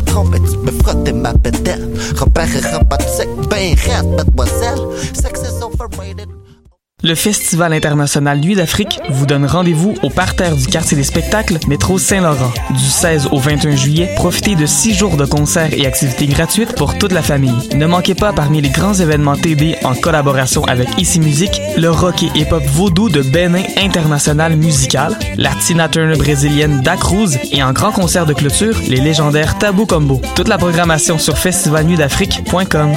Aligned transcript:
te 0.00 0.10
trompe 0.10 0.34
et 0.34 0.40
tu 0.40 0.56
peux 0.58 0.72
frotter 0.82 1.12
robotique, 2.72 3.28
ben. 3.50 3.76
Sex 5.14 5.42
is 5.42 5.62
overrated. 5.62 6.37
Le 7.04 7.14
Festival 7.14 7.72
international 7.72 8.40
Nuit 8.40 8.56
d'Afrique 8.56 8.98
vous 9.08 9.24
donne 9.24 9.46
rendez-vous 9.46 9.94
au 10.02 10.10
parterre 10.10 10.56
du 10.56 10.66
quartier 10.66 10.96
des 10.96 11.04
spectacles 11.04 11.58
Métro 11.68 11.96
Saint-Laurent. 11.96 12.50
Du 12.70 12.84
16 12.84 13.28
au 13.30 13.38
21 13.38 13.76
juillet, 13.76 14.10
profitez 14.16 14.56
de 14.56 14.66
6 14.66 14.94
jours 14.94 15.16
de 15.16 15.24
concerts 15.24 15.72
et 15.74 15.86
activités 15.86 16.26
gratuites 16.26 16.74
pour 16.74 16.98
toute 16.98 17.12
la 17.12 17.22
famille. 17.22 17.54
Ne 17.76 17.86
manquez 17.86 18.16
pas 18.16 18.32
parmi 18.32 18.60
les 18.60 18.70
grands 18.70 18.94
événements 18.94 19.36
TD 19.36 19.76
en 19.84 19.94
collaboration 19.94 20.64
avec 20.64 20.88
Ici 20.98 21.20
Musique, 21.20 21.60
le 21.76 21.88
rock 21.88 22.24
et 22.24 22.36
hip-hop 22.36 22.64
vaudou 22.64 23.08
de 23.08 23.22
Benin 23.22 23.62
International 23.76 24.56
Musical, 24.56 25.16
la 25.36 25.50
Tina 25.54 25.86
brésilienne 25.86 26.80
Da 26.82 26.96
Cruz 26.96 27.38
et 27.52 27.62
en 27.62 27.72
grand 27.72 27.92
concert 27.92 28.26
de 28.26 28.34
clôture, 28.34 28.74
les 28.88 29.00
légendaires 29.00 29.56
Tabou 29.58 29.86
Combo. 29.86 30.20
Toute 30.34 30.48
la 30.48 30.58
programmation 30.58 31.16
sur 31.16 31.38
festivalnuitdafrique.com. 31.38 32.96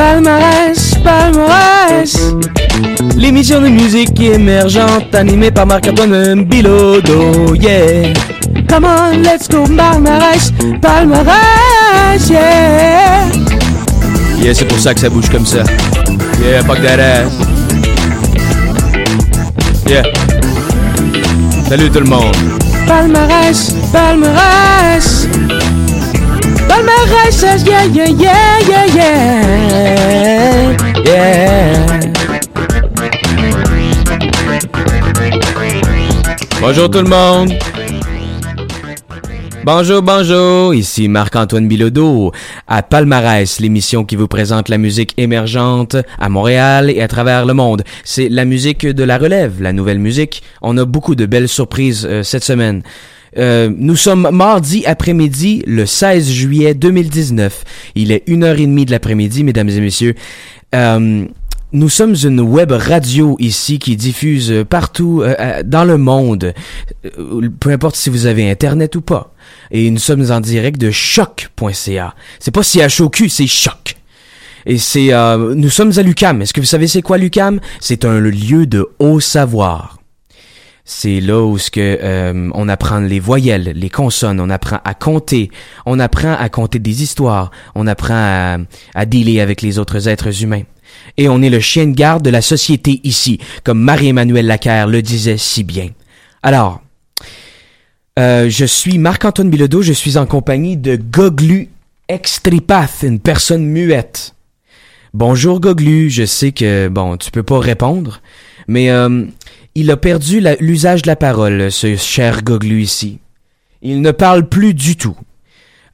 Palmarès, 0.00 0.94
palmarès 1.04 2.16
L'émission 3.18 3.60
de 3.60 3.68
musique 3.68 4.18
émergente 4.18 5.14
animée 5.14 5.50
par 5.50 5.66
Marc-Antoine 5.66 6.44
Bilodo, 6.44 7.54
yeah 7.54 8.10
Come 8.66 8.86
on, 8.86 9.18
let's 9.22 9.46
go, 9.46 9.64
palmarès, 9.76 10.54
palmarès, 10.80 12.30
yeah 12.30 13.26
Yeah, 14.42 14.54
c'est 14.54 14.64
pour 14.64 14.78
ça 14.78 14.94
que 14.94 15.00
ça 15.00 15.10
bouge 15.10 15.28
comme 15.28 15.44
ça. 15.44 15.64
Yeah, 16.42 16.64
fuck 16.64 16.80
that 16.80 16.98
ass. 16.98 17.32
Yeah. 19.86 20.04
Salut 21.68 21.90
tout 21.90 22.00
le 22.00 22.06
monde. 22.06 22.34
Palmarès, 22.86 23.74
palmarès 23.92 25.28
Bonjour 36.60 36.90
tout 36.90 36.98
le 36.98 37.08
monde 37.08 37.52
Bonjour, 39.62 40.00
bonjour, 40.00 40.74
ici 40.74 41.08
Marc-Antoine 41.08 41.68
Bilodeau 41.68 42.32
à 42.66 42.82
Palmarès, 42.82 43.60
l'émission 43.60 44.04
qui 44.04 44.16
vous 44.16 44.26
présente 44.26 44.70
la 44.70 44.78
musique 44.78 45.12
émergente 45.18 45.96
à 46.18 46.28
Montréal 46.30 46.90
et 46.90 47.02
à 47.02 47.08
travers 47.08 47.44
le 47.44 47.52
monde. 47.52 47.82
C'est 48.02 48.30
la 48.30 48.46
musique 48.46 48.86
de 48.86 49.04
la 49.04 49.18
relève, 49.18 49.60
la 49.60 49.74
nouvelle 49.74 49.98
musique. 49.98 50.42
On 50.62 50.78
a 50.78 50.86
beaucoup 50.86 51.14
de 51.14 51.26
belles 51.26 51.48
surprises 51.48 52.06
euh, 52.08 52.22
cette 52.22 52.44
semaine. 52.44 52.82
Euh, 53.38 53.70
nous 53.76 53.96
sommes 53.96 54.28
mardi 54.32 54.84
après-midi, 54.86 55.62
le 55.66 55.86
16 55.86 56.30
juillet 56.30 56.74
2019. 56.74 57.64
Il 57.94 58.12
est 58.12 58.24
une 58.26 58.44
heure 58.44 58.58
et 58.58 58.66
demie 58.66 58.86
de 58.86 58.90
l'après-midi, 58.90 59.44
mesdames 59.44 59.68
et 59.68 59.80
messieurs. 59.80 60.14
Euh, 60.74 61.26
nous 61.72 61.88
sommes 61.88 62.16
une 62.24 62.40
web 62.40 62.72
radio 62.72 63.36
ici 63.38 63.78
qui 63.78 63.94
diffuse 63.94 64.64
partout 64.68 65.22
euh, 65.22 65.36
euh, 65.38 65.62
dans 65.64 65.84
le 65.84 65.98
monde, 65.98 66.52
euh, 67.04 67.48
peu 67.60 67.70
importe 67.70 67.94
si 67.94 68.10
vous 68.10 68.26
avez 68.26 68.50
internet 68.50 68.96
ou 68.96 69.00
pas. 69.00 69.32
Et 69.70 69.88
nous 69.90 70.00
sommes 70.00 70.32
en 70.32 70.40
direct 70.40 70.80
de 70.80 70.90
choc.ca. 70.90 72.14
C'est 72.40 72.50
pas 72.50 72.64
CHOQ, 72.64 73.28
c'est 73.28 73.46
choc. 73.46 73.94
Et 74.66 74.78
c'est 74.78 75.10
nous 75.54 75.70
sommes 75.70 75.92
à 75.96 76.02
l'UCAM. 76.02 76.42
Est-ce 76.42 76.52
que 76.52 76.60
vous 76.60 76.66
savez 76.66 76.86
c'est 76.86 77.02
quoi 77.02 77.18
l'UCAM 77.18 77.60
C'est 77.80 78.04
un 78.04 78.18
lieu 78.18 78.66
de 78.66 78.88
haut 78.98 79.20
savoir. 79.20 79.99
C'est 80.92 81.20
là 81.20 81.40
où 81.40 81.56
ce 81.56 81.70
que 81.70 81.98
euh, 82.02 82.50
on 82.52 82.68
apprend 82.68 82.98
les 82.98 83.20
voyelles, 83.20 83.74
les 83.76 83.88
consonnes, 83.88 84.40
on 84.40 84.50
apprend 84.50 84.80
à 84.84 84.92
compter, 84.92 85.48
on 85.86 86.00
apprend 86.00 86.32
à 86.32 86.48
compter 86.48 86.80
des 86.80 87.04
histoires, 87.04 87.52
on 87.76 87.86
apprend 87.86 88.16
à, 88.16 88.58
à 88.96 89.06
dealer 89.06 89.40
avec 89.40 89.62
les 89.62 89.78
autres 89.78 90.08
êtres 90.08 90.42
humains. 90.42 90.64
Et 91.16 91.28
on 91.28 91.42
est 91.42 91.48
le 91.48 91.60
chien 91.60 91.86
de 91.86 91.94
garde 91.94 92.24
de 92.24 92.30
la 92.30 92.42
société 92.42 93.00
ici, 93.04 93.38
comme 93.62 93.80
Marie-Emmanuelle 93.80 94.48
Lacaire 94.48 94.88
le 94.88 95.00
disait 95.00 95.36
si 95.36 95.62
bien. 95.62 95.90
Alors, 96.42 96.82
euh, 98.18 98.50
je 98.50 98.64
suis 98.64 98.98
Marc-Antoine 98.98 99.48
Bilodeau, 99.48 99.82
je 99.82 99.92
suis 99.92 100.18
en 100.18 100.26
compagnie 100.26 100.76
de 100.76 100.96
Goglu 100.96 101.68
Extripath, 102.08 103.04
une 103.04 103.20
personne 103.20 103.64
muette. 103.64 104.34
Bonjour 105.14 105.60
Goglu, 105.60 106.10
je 106.10 106.24
sais 106.24 106.50
que, 106.50 106.88
bon, 106.88 107.16
tu 107.16 107.30
peux 107.30 107.44
pas 107.44 107.60
répondre, 107.60 108.20
mais 108.66 108.90
euh, 108.90 109.24
il 109.74 109.90
a 109.90 109.96
perdu 109.96 110.42
l'usage 110.60 111.02
de 111.02 111.06
la 111.06 111.16
parole, 111.16 111.70
ce 111.70 111.96
cher 111.96 112.42
Goglu 112.42 112.82
ici. 112.82 113.18
Il 113.82 114.02
ne 114.02 114.10
parle 114.10 114.48
plus 114.48 114.74
du 114.74 114.96
tout. 114.96 115.16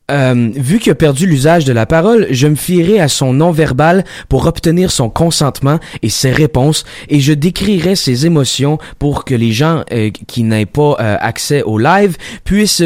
Euh, 0.09 0.51
vu 0.55 0.79
qu'il 0.79 0.93
a 0.93 0.95
perdu 0.95 1.27
l'usage 1.27 1.65
de 1.65 1.73
la 1.73 1.85
parole, 1.85 2.29
je 2.31 2.47
me 2.47 2.55
fierai 2.55 3.01
à 3.01 3.09
son 3.09 3.33
non-verbal 3.33 4.05
pour 4.29 4.47
obtenir 4.47 4.93
son 4.93 5.11
consentement 5.11 5.81
et 6.03 6.09
ses 6.09 6.31
réponses, 6.31 6.85
et 7.09 7.19
je 7.19 7.33
décrirai 7.33 7.97
ses 7.97 8.25
émotions 8.25 8.79
pour 9.01 9.25
que 9.25 9.35
les 9.35 9.51
gens 9.51 9.83
euh, 9.93 10.11
qui 10.29 10.45
n'aient 10.45 10.65
pas 10.65 10.97
euh, 11.01 11.17
accès 11.21 11.63
au 11.63 11.77
live 11.79 12.17
puissent 12.45 12.85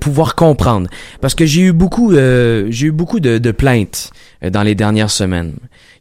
pouvoir 0.00 0.34
comprendre. 0.34 0.88
Parce 1.20 1.34
que 1.34 1.44
j'ai 1.44 1.60
eu 1.62 1.72
beaucoup, 1.72 2.12
j'ai 2.14 2.86
eu 2.86 2.92
beaucoup 2.92 3.20
de, 3.20 3.36
de 3.36 3.50
plaintes 3.50 4.10
dans 4.42 4.62
les 4.62 4.74
dernières 4.74 5.10
semaines. 5.10 5.52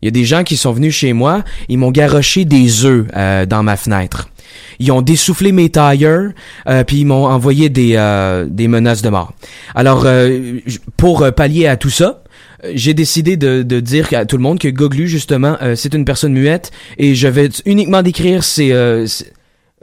Il 0.01 0.05
y 0.05 0.07
a 0.07 0.11
des 0.11 0.25
gens 0.25 0.43
qui 0.43 0.55
sont 0.55 0.71
venus 0.71 0.95
chez 0.95 1.13
moi, 1.13 1.43
ils 1.67 1.77
m'ont 1.77 1.91
garoché 1.91 2.45
des 2.45 2.85
œufs 2.85 3.07
dans 3.47 3.63
ma 3.63 3.75
fenêtre. 3.75 4.30
Ils 4.79 4.91
ont 4.91 5.01
dessoufflé 5.01 5.51
mes 5.51 5.69
tailleurs, 5.69 6.31
euh, 6.67 6.83
puis 6.83 6.97
ils 7.01 7.05
m'ont 7.05 7.25
envoyé 7.25 7.69
des, 7.69 7.93
euh, 7.95 8.45
des 8.49 8.67
menaces 8.67 9.01
de 9.01 9.09
mort. 9.09 9.33
Alors, 9.75 10.03
euh, 10.05 10.59
pour 10.97 11.21
euh, 11.21 11.31
pallier 11.31 11.67
à 11.67 11.77
tout 11.77 11.89
ça, 11.89 12.23
euh, 12.63 12.71
j'ai 12.75 12.93
décidé 12.93 13.37
de, 13.37 13.63
de 13.63 13.79
dire 13.79 14.07
à 14.13 14.25
tout 14.25 14.37
le 14.37 14.43
monde 14.43 14.59
que 14.59 14.67
Goglu, 14.67 15.07
justement, 15.07 15.57
euh, 15.61 15.75
c'est 15.75 15.93
une 15.93 16.05
personne 16.05 16.33
muette, 16.33 16.71
et 16.97 17.15
je 17.15 17.27
vais 17.27 17.49
uniquement 17.65 18.01
décrire 18.01 18.43
ses... 18.43 18.73
ses- 19.07 19.31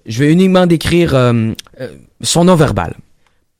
je 0.06 0.20
vais 0.20 0.32
uniquement 0.32 0.66
décrire 0.66 1.10
son 2.22 2.44
non-verbal. 2.44 2.94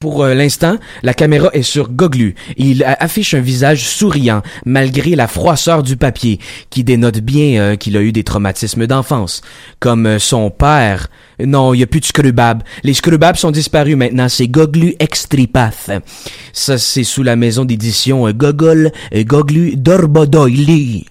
Pour 0.01 0.23
euh, 0.23 0.33
l'instant, 0.33 0.77
la 1.03 1.13
caméra 1.13 1.51
est 1.55 1.63
sur 1.63 1.91
Goglu. 1.91 2.37
Il 2.57 2.85
affiche 2.85 3.35
un 3.35 3.41
visage 3.41 3.89
souriant 3.89 4.43
malgré 4.65 5.17
la 5.17 5.27
froisseur 5.27 5.83
du 5.83 5.97
papier 5.97 6.39
qui 6.71 6.85
dénote 6.85 7.19
bien 7.19 7.61
euh, 7.61 7.75
qu'il 7.75 7.97
a 7.97 8.01
eu 8.01 8.13
des 8.13 8.23
traumatismes 8.23 8.87
d'enfance. 8.87 9.41
Comme 9.81 10.07
euh, 10.07 10.21
son 10.21 10.51
père. 10.51 11.09
Non, 11.45 11.75
il 11.75 11.79
n'y 11.79 11.83
a 11.83 11.89
plus 11.89 11.99
de 11.99 12.05
scrubab. 12.05 12.63
Les 12.85 12.95
scrubabs 12.95 13.35
sont 13.35 13.51
disparus 13.51 13.97
maintenant. 13.97 14.29
C'est 14.29 14.47
Goglu 14.47 14.95
Extripath. 15.01 15.91
Ça, 16.53 16.79
c'est 16.79 17.03
sous 17.03 17.25
la 17.25 17.35
maison 17.35 17.65
d'édition 17.65 18.31
Gogol 18.31 18.93
Goglu 19.13 19.75
Dorbodoili. 19.75 21.07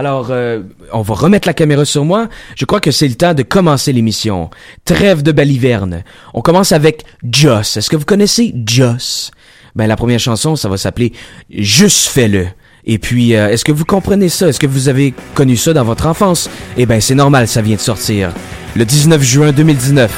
Alors, 0.00 0.28
euh, 0.30 0.62
on 0.94 1.02
va 1.02 1.14
remettre 1.14 1.46
la 1.46 1.52
caméra 1.52 1.84
sur 1.84 2.06
moi. 2.06 2.30
Je 2.56 2.64
crois 2.64 2.80
que 2.80 2.90
c'est 2.90 3.06
le 3.06 3.16
temps 3.16 3.34
de 3.34 3.42
commencer 3.42 3.92
l'émission. 3.92 4.48
Trêve 4.86 5.22
de 5.22 5.30
baliverne. 5.30 6.04
On 6.32 6.40
commence 6.40 6.72
avec 6.72 7.04
Joss. 7.22 7.76
Est-ce 7.76 7.90
que 7.90 7.96
vous 7.96 8.06
connaissez 8.06 8.54
Joss? 8.64 9.30
Ben, 9.76 9.86
la 9.86 9.96
première 9.96 10.18
chanson, 10.18 10.56
ça 10.56 10.70
va 10.70 10.78
s'appeler 10.78 11.12
Juste 11.50 12.06
fais-le. 12.06 12.46
Et 12.86 12.96
puis, 12.96 13.36
euh, 13.36 13.50
est-ce 13.50 13.62
que 13.62 13.72
vous 13.72 13.84
comprenez 13.84 14.30
ça? 14.30 14.48
Est-ce 14.48 14.58
que 14.58 14.66
vous 14.66 14.88
avez 14.88 15.12
connu 15.34 15.58
ça 15.58 15.74
dans 15.74 15.84
votre 15.84 16.06
enfance? 16.06 16.48
Eh 16.78 16.86
ben, 16.86 17.02
c'est 17.02 17.14
normal, 17.14 17.46
ça 17.46 17.60
vient 17.60 17.76
de 17.76 17.80
sortir. 17.82 18.32
Le 18.76 18.86
19 18.86 19.22
juin 19.22 19.52
2019. 19.52 20.10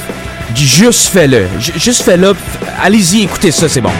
Juste 0.55 1.07
fais-le. 1.07 1.45
Juste 1.59 2.03
fais-le. 2.03 2.33
Allez-y, 2.81 3.23
écoutez 3.23 3.51
ça, 3.51 3.67
c'est 3.67 3.81
bon. 3.81 3.91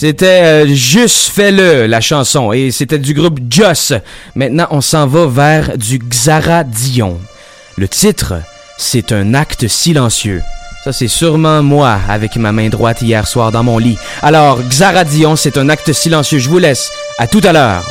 C'était 0.00 0.40
euh, 0.44 0.66
Juste 0.66 1.28
fais-le, 1.28 1.84
la 1.84 2.00
chanson, 2.00 2.54
et 2.54 2.70
c'était 2.70 2.98
du 2.98 3.12
groupe 3.12 3.38
Joss. 3.50 3.92
Maintenant, 4.34 4.66
on 4.70 4.80
s'en 4.80 5.06
va 5.06 5.26
vers 5.26 5.76
du 5.76 5.98
Xara 5.98 6.64
Dion. 6.64 7.20
Le 7.76 7.86
titre, 7.86 8.36
c'est 8.78 9.12
un 9.12 9.34
acte 9.34 9.68
silencieux. 9.68 10.40
Ça, 10.84 10.94
c'est 10.94 11.06
sûrement 11.06 11.62
moi 11.62 11.98
avec 12.08 12.36
ma 12.36 12.50
main 12.50 12.70
droite 12.70 13.02
hier 13.02 13.28
soir 13.28 13.52
dans 13.52 13.62
mon 13.62 13.76
lit. 13.76 13.98
Alors, 14.22 14.62
Xara 14.62 15.04
Dion, 15.04 15.36
c'est 15.36 15.58
un 15.58 15.68
acte 15.68 15.92
silencieux. 15.92 16.38
Je 16.38 16.48
vous 16.48 16.58
laisse. 16.58 16.90
À 17.18 17.26
tout 17.26 17.42
à 17.44 17.52
l'heure. 17.52 17.84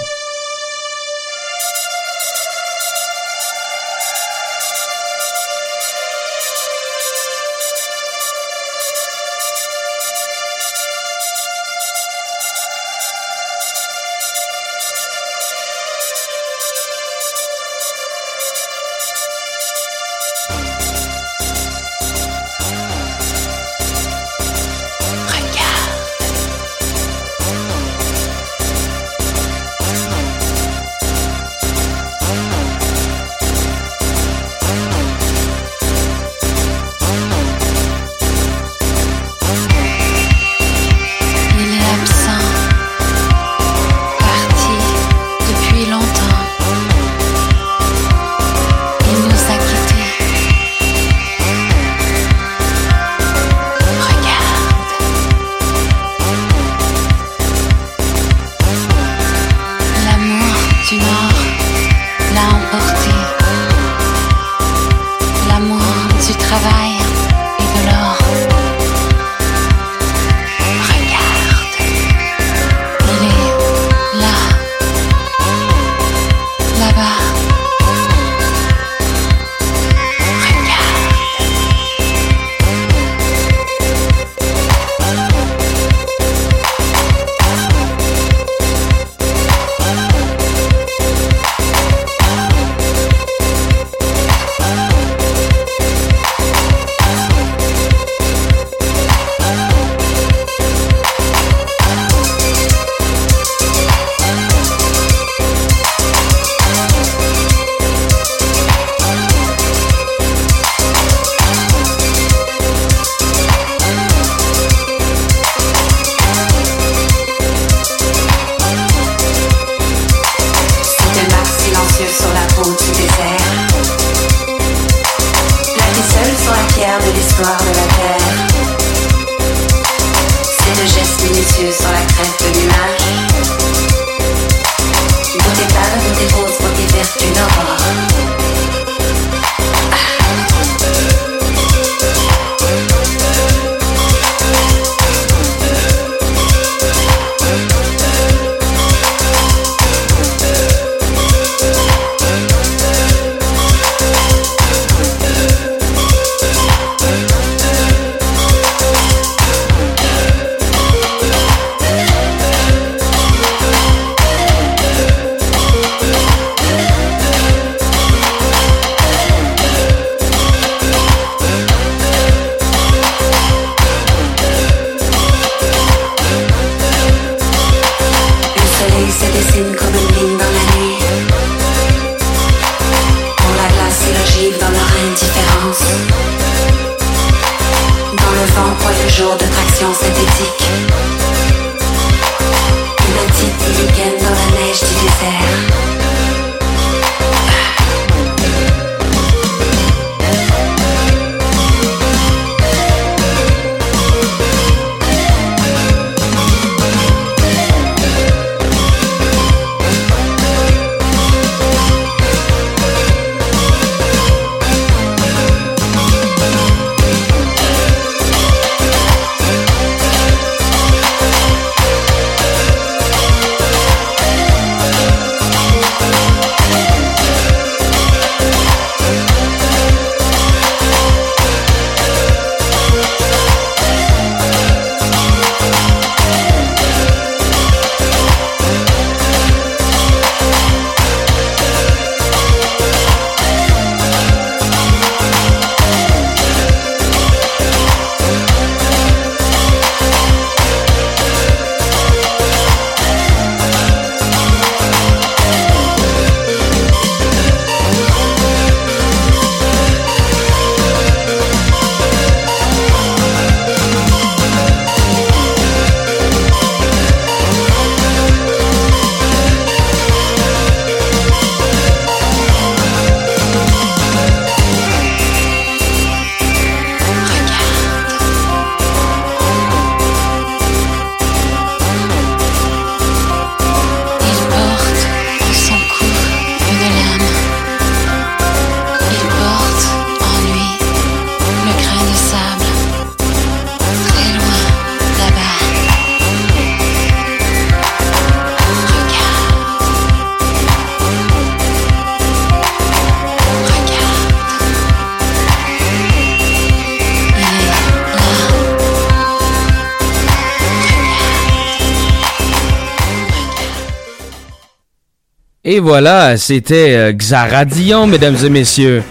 Et 315.80 315.82
voilà, 315.82 316.36
c'était 316.36 316.94
euh, 316.94 317.14
Xaradion, 317.14 318.06
mesdames 318.06 318.36
et 318.44 318.50
messieurs. 318.50 319.02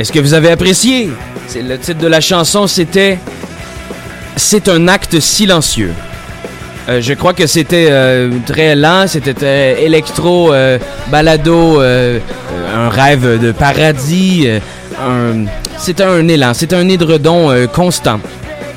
Est-ce 0.00 0.10
que 0.10 0.18
vous 0.18 0.34
avez 0.34 0.50
apprécié? 0.50 1.08
C'est 1.46 1.62
le 1.62 1.78
titre 1.78 2.00
de 2.00 2.08
la 2.08 2.20
chanson, 2.20 2.66
c'était 2.66 3.20
C'est 4.34 4.68
un 4.68 4.88
acte 4.88 5.20
silencieux. 5.20 5.92
Euh, 6.88 7.00
je 7.00 7.14
crois 7.14 7.32
que 7.32 7.46
c'était 7.46 7.86
euh, 7.90 8.32
très 8.44 8.74
lent, 8.74 9.04
c'était 9.06 9.84
électro, 9.84 10.52
balado, 11.12 11.78
un 11.80 12.88
rêve 12.88 13.40
de 13.40 13.52
paradis. 13.52 14.48
C'était 15.78 16.02
un 16.02 16.26
élan, 16.26 16.54
c'était 16.54 16.74
un 16.74 16.88
édredon 16.88 17.54
constant. 17.72 18.18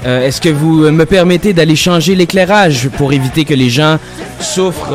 Est-ce 0.06 0.39
que 0.39 0.50
vous 0.50 0.91
me 0.91 1.06
permettez 1.06 1.53
d'aller 1.53 1.75
changer 1.75 2.13
l'éclairage 2.13 2.89
pour 2.96 3.12
éviter 3.12 3.44
que 3.44 3.56
les 3.56 3.72
gens 3.72 3.98
souffrent 4.39 4.94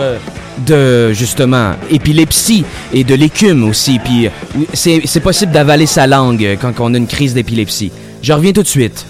de 0.66 1.12
justement 1.12 1.72
épilepsie 1.90 2.64
et 2.92 3.04
de 3.04 3.14
l'écume 3.14 3.64
aussi. 3.68 3.98
Puis 3.98 4.26
euh, 4.26 4.30
c'est 4.74 5.20
possible 5.20 5.52
d'avaler 5.52 5.86
sa 5.86 6.06
langue 6.06 6.44
euh, 6.44 6.56
quand 6.60 6.72
on 6.80 6.94
a 6.94 6.98
une 6.98 7.06
crise 7.06 7.34
d'épilepsie. 7.34 7.92
Je 8.22 8.32
reviens 8.32 8.52
tout 8.52 8.62
de 8.62 8.68
suite. 8.68 9.06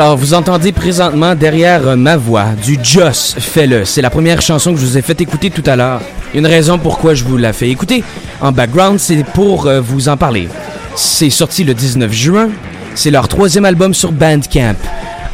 Alors, 0.00 0.16
vous 0.16 0.32
entendez 0.32 0.70
présentement 0.70 1.34
derrière 1.34 1.88
euh, 1.88 1.96
ma 1.96 2.16
voix 2.16 2.50
du 2.64 2.78
Joss 2.80 3.34
Fais-le. 3.36 3.84
C'est 3.84 4.00
la 4.00 4.10
première 4.10 4.40
chanson 4.40 4.72
que 4.72 4.78
je 4.78 4.86
vous 4.86 4.96
ai 4.96 5.02
fait 5.02 5.20
écouter 5.20 5.50
tout 5.50 5.64
à 5.66 5.74
l'heure. 5.74 6.00
Une 6.34 6.46
raison 6.46 6.78
pourquoi 6.78 7.14
je 7.14 7.24
vous 7.24 7.36
la 7.36 7.52
fais 7.52 7.68
écouter 7.68 8.04
en 8.40 8.52
background, 8.52 9.00
c'est 9.00 9.24
pour 9.24 9.66
euh, 9.66 9.80
vous 9.80 10.08
en 10.08 10.16
parler. 10.16 10.48
C'est 10.94 11.30
sorti 11.30 11.64
le 11.64 11.74
19 11.74 12.12
juin. 12.12 12.50
C'est 12.94 13.10
leur 13.10 13.26
troisième 13.26 13.64
album 13.64 13.92
sur 13.92 14.12
Bandcamp. 14.12 14.76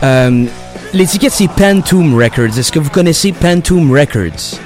Euh, 0.03 0.47
L'étiquette, 0.95 1.33
c'est 1.33 1.49
Pantoum 1.49 2.15
Records. 2.15 2.59
Est-ce 2.59 2.73
que 2.73 2.79
vous 2.79 2.89
connaissez 2.89 3.33
Pantoum 3.33 3.93
Records? 3.93 4.59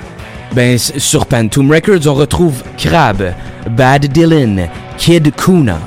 Ben, 0.54 0.78
sur 0.78 1.26
Pantoum 1.26 1.72
Records, 1.72 2.06
on 2.06 2.14
retrouve 2.14 2.62
Crab, 2.76 3.34
Bad 3.68 4.06
Dylan, 4.06 4.68
Kid 4.96 5.34
Kuna. 5.34 5.80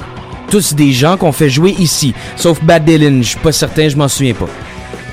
Tous 0.51 0.75
des 0.75 0.91
gens 0.91 1.17
qu'on 1.17 1.31
fait 1.31 1.49
jouer 1.49 1.73
ici. 1.79 2.13
Sauf 2.35 2.61
Bad 2.63 2.85
Dylan, 2.85 3.23
je 3.23 3.29
suis 3.29 3.39
pas 3.39 3.51
certain, 3.53 3.89
je 3.89 3.95
m'en 3.95 4.07
souviens 4.07 4.33
pas. 4.33 4.49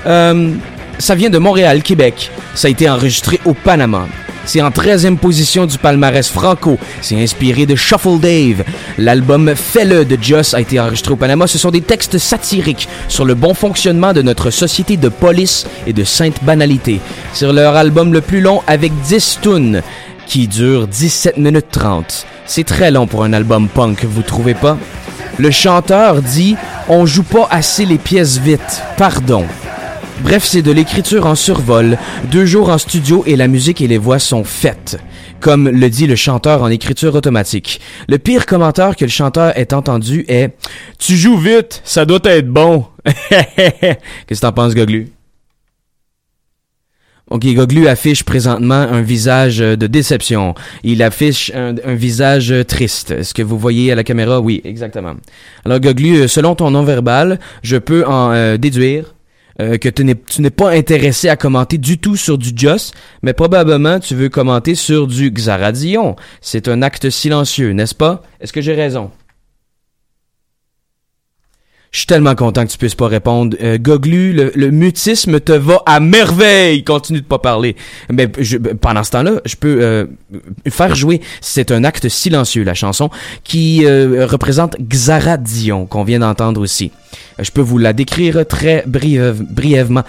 Euh, 0.05 0.51
ça 0.99 1.15
vient 1.15 1.29
de 1.29 1.37
Montréal, 1.37 1.81
Québec. 1.81 2.29
Ça 2.53 2.67
a 2.67 2.71
été 2.71 2.89
enregistré 2.89 3.39
au 3.45 3.53
Panama. 3.53 4.05
C'est 4.43 4.61
en 4.61 4.69
13e 4.69 5.15
position 5.15 5.65
du 5.65 5.77
palmarès 5.77 6.27
franco. 6.27 6.77
C'est 7.01 7.21
inspiré 7.21 7.65
de 7.65 7.75
Shuffle 7.75 8.19
Dave. 8.19 8.63
L'album 8.97 9.53
Fais-le 9.55 10.05
de 10.05 10.17
Joss 10.21 10.53
a 10.53 10.61
été 10.61 10.79
enregistré 10.79 11.13
au 11.13 11.15
Panama. 11.15 11.47
Ce 11.47 11.57
sont 11.57 11.71
des 11.71 11.81
textes 11.81 12.17
satiriques 12.17 12.89
sur 13.07 13.25
le 13.25 13.35
bon 13.35 13.53
fonctionnement 13.53 14.11
de 14.11 14.21
notre 14.21 14.49
société 14.49 14.97
de 14.97 15.07
police 15.07 15.67
et 15.87 15.93
de 15.93 16.03
sainte 16.03 16.43
banalité. 16.43 16.99
C'est 17.31 17.51
leur 17.51 17.75
album 17.75 18.11
le 18.11 18.21
plus 18.21 18.41
long 18.41 18.61
avec 18.67 18.91
10 19.03 19.39
tunes 19.41 19.81
qui 20.25 20.47
dure 20.47 20.87
17 20.87 21.37
minutes 21.37 21.69
30. 21.71 22.25
C'est 22.45 22.65
très 22.65 22.91
long 22.91 23.07
pour 23.07 23.23
un 23.23 23.33
album 23.33 23.67
punk, 23.67 24.03
vous 24.03 24.21
trouvez 24.21 24.53
pas? 24.55 24.77
Le 25.39 25.51
chanteur 25.51 26.21
dit 26.21 26.57
On 26.89 27.05
joue 27.05 27.23
pas 27.23 27.47
assez 27.49 27.85
les 27.85 27.97
pièces 27.97 28.37
vite, 28.37 28.83
pardon. 28.97 29.45
Bref, 30.21 30.43
c'est 30.43 30.61
de 30.61 30.71
l'écriture 30.73 31.25
en 31.27 31.35
survol, 31.35 31.97
deux 32.29 32.45
jours 32.45 32.67
en 32.67 32.77
studio 32.77 33.23
et 33.25 33.37
la 33.37 33.47
musique 33.47 33.79
et 33.79 33.87
les 33.87 33.97
voix 33.97 34.19
sont 34.19 34.43
faites. 34.43 34.99
Comme 35.39 35.69
le 35.69 35.89
dit 35.89 36.07
le 36.07 36.17
chanteur 36.17 36.61
en 36.61 36.67
écriture 36.67 37.15
automatique. 37.15 37.79
Le 38.09 38.17
pire 38.17 38.45
commentaire 38.45 38.97
que 38.97 39.05
le 39.05 39.11
chanteur 39.11 39.57
ait 39.57 39.73
entendu 39.73 40.25
est 40.27 40.49
Tu 40.97 41.15
joues 41.15 41.37
vite, 41.37 41.81
ça 41.85 42.03
doit 42.03 42.19
être 42.25 42.49
bon. 42.49 42.87
Qu'est-ce 43.29 43.95
que 44.27 44.39
t'en 44.41 44.51
penses, 44.51 44.75
Goglu? 44.75 45.07
Ok, 47.29 47.45
Goglu 47.45 47.87
affiche 47.87 48.23
présentement 48.23 48.73
un 48.73 49.03
visage 49.03 49.61
euh, 49.61 49.75
de 49.75 49.85
déception. 49.85 50.55
Il 50.83 51.03
affiche 51.03 51.51
un, 51.53 51.73
visage 51.93 52.51
euh, 52.51 52.63
triste. 52.63 53.11
Est-ce 53.11 53.35
que 53.35 53.43
vous 53.43 53.59
voyez 53.59 53.91
à 53.91 53.95
la 53.95 54.03
caméra? 54.03 54.41
Oui, 54.41 54.61
exactement. 54.63 55.13
Alors, 55.63 55.79
Goglu, 55.79 56.21
euh, 56.21 56.27
selon 56.27 56.55
ton 56.55 56.71
non-verbal, 56.71 57.39
je 57.61 57.77
peux 57.77 58.03
en 58.05 58.57
déduire 58.57 59.13
que 59.59 59.89
tu 59.89 60.05
n'es 60.05 60.49
pas 60.49 60.71
intéressé 60.71 61.27
à 61.27 61.35
commenter 61.35 61.77
du 61.77 61.97
tout 61.97 62.15
sur 62.15 62.37
du 62.37 62.51
Joss, 62.55 62.93
mais 63.23 63.33
probablement 63.33 63.99
tu 63.99 64.15
veux 64.15 64.29
commenter 64.29 64.73
sur 64.73 65.05
du 65.05 65.31
Xaradion. 65.31 66.15
C'est 66.39 66.69
un 66.69 66.81
acte 66.81 67.09
silencieux, 67.09 67.71
n'est-ce 67.73 67.95
pas? 67.95 68.23
Est-ce 68.39 68.53
que 68.53 68.61
j'ai 68.61 68.73
raison? 68.73 69.11
Je 71.91 71.97
suis 71.99 72.05
tellement 72.07 72.35
content 72.35 72.65
que 72.67 72.71
tu 72.71 72.77
puisses 72.77 72.93
pas 72.93 73.07
répondre. 73.07 73.57
Euh, 73.63 73.79
Goglu, 73.79 74.31
le, 74.31 74.51
le 74.53 74.69
mutisme 74.69 75.39
te 75.39 75.53
va 75.53 75.81
à 75.87 75.99
merveille. 75.99 76.83
Continue 76.83 77.21
de 77.21 77.25
pas 77.25 77.39
parler. 77.39 77.75
Mais 78.11 78.31
je- 78.37 78.57
pendant 78.57 79.03
ce 79.03 79.09
temps-là, 79.09 79.41
je 79.43 79.55
peux 79.55 79.79
euh, 79.81 80.05
faire 80.69 80.93
jouer. 80.93 81.19
C'est 81.41 81.71
un 81.71 81.83
acte 81.83 82.07
silencieux, 82.07 82.63
la 82.63 82.75
chanson, 82.75 83.09
qui 83.43 83.85
euh, 83.85 84.27
représente 84.27 84.77
Xaradion, 84.79 85.87
qu'on 85.87 86.03
vient 86.03 86.19
d'entendre 86.19 86.61
aussi. 86.61 86.91
Euh, 87.39 87.43
Je 87.43 87.49
peux 87.51 87.61
vous 87.61 87.79
la 87.79 87.93
décrire 87.93 88.45
très 88.47 88.83
briève- 88.85 89.41
brièvement. 89.49 90.03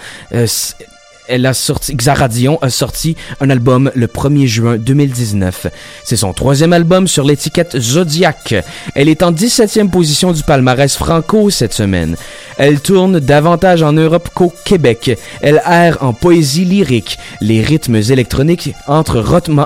Elle 1.31 1.47
a 1.47 1.55
sorti, 1.55 1.95
Xaradion 1.95 2.59
a 2.61 2.71
sorti 2.71 3.15
un 3.41 3.51
album 3.51 3.93
le 3.95 4.09
1er 4.09 4.47
juin 4.47 4.77
2019. 4.79 5.69
C'est 6.03 6.17
son 6.17 6.33
troisième 6.33 6.73
album 6.73 7.07
sur 7.07 7.23
l'étiquette 7.23 7.79
Zodiac. 7.79 8.57
Elle 8.97 9.09
est 9.09 9.23
en 9.23 9.31
17e 9.31 9.91
position 9.91 10.33
du 10.33 10.43
palmarès 10.43 10.97
franco 10.97 11.49
cette 11.49 11.73
semaine. 11.73 12.17
Elle 12.59 12.81
tourne 12.81 13.21
davantage 13.21 13.85
en 13.85 13.93
Europe 13.93 14.31
qu'au 14.35 14.53
Québec. 14.65 15.17
Elle 15.41 15.63
erre 15.65 15.99
en 16.01 16.13
poésie 16.13 16.65
lyrique, 16.65 17.17
les 17.41 17.63
rythmes 17.63 18.03
électroniques 18.11 18.75
entre 18.89 19.21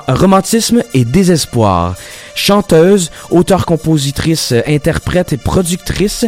romantisme 0.07 0.83
et 0.93 1.03
désespoir. 1.03 1.95
Chanteuse, 2.35 3.09
auteure-compositrice, 3.31 4.53
interprète 4.67 5.33
et 5.33 5.37
productrice, 5.37 6.25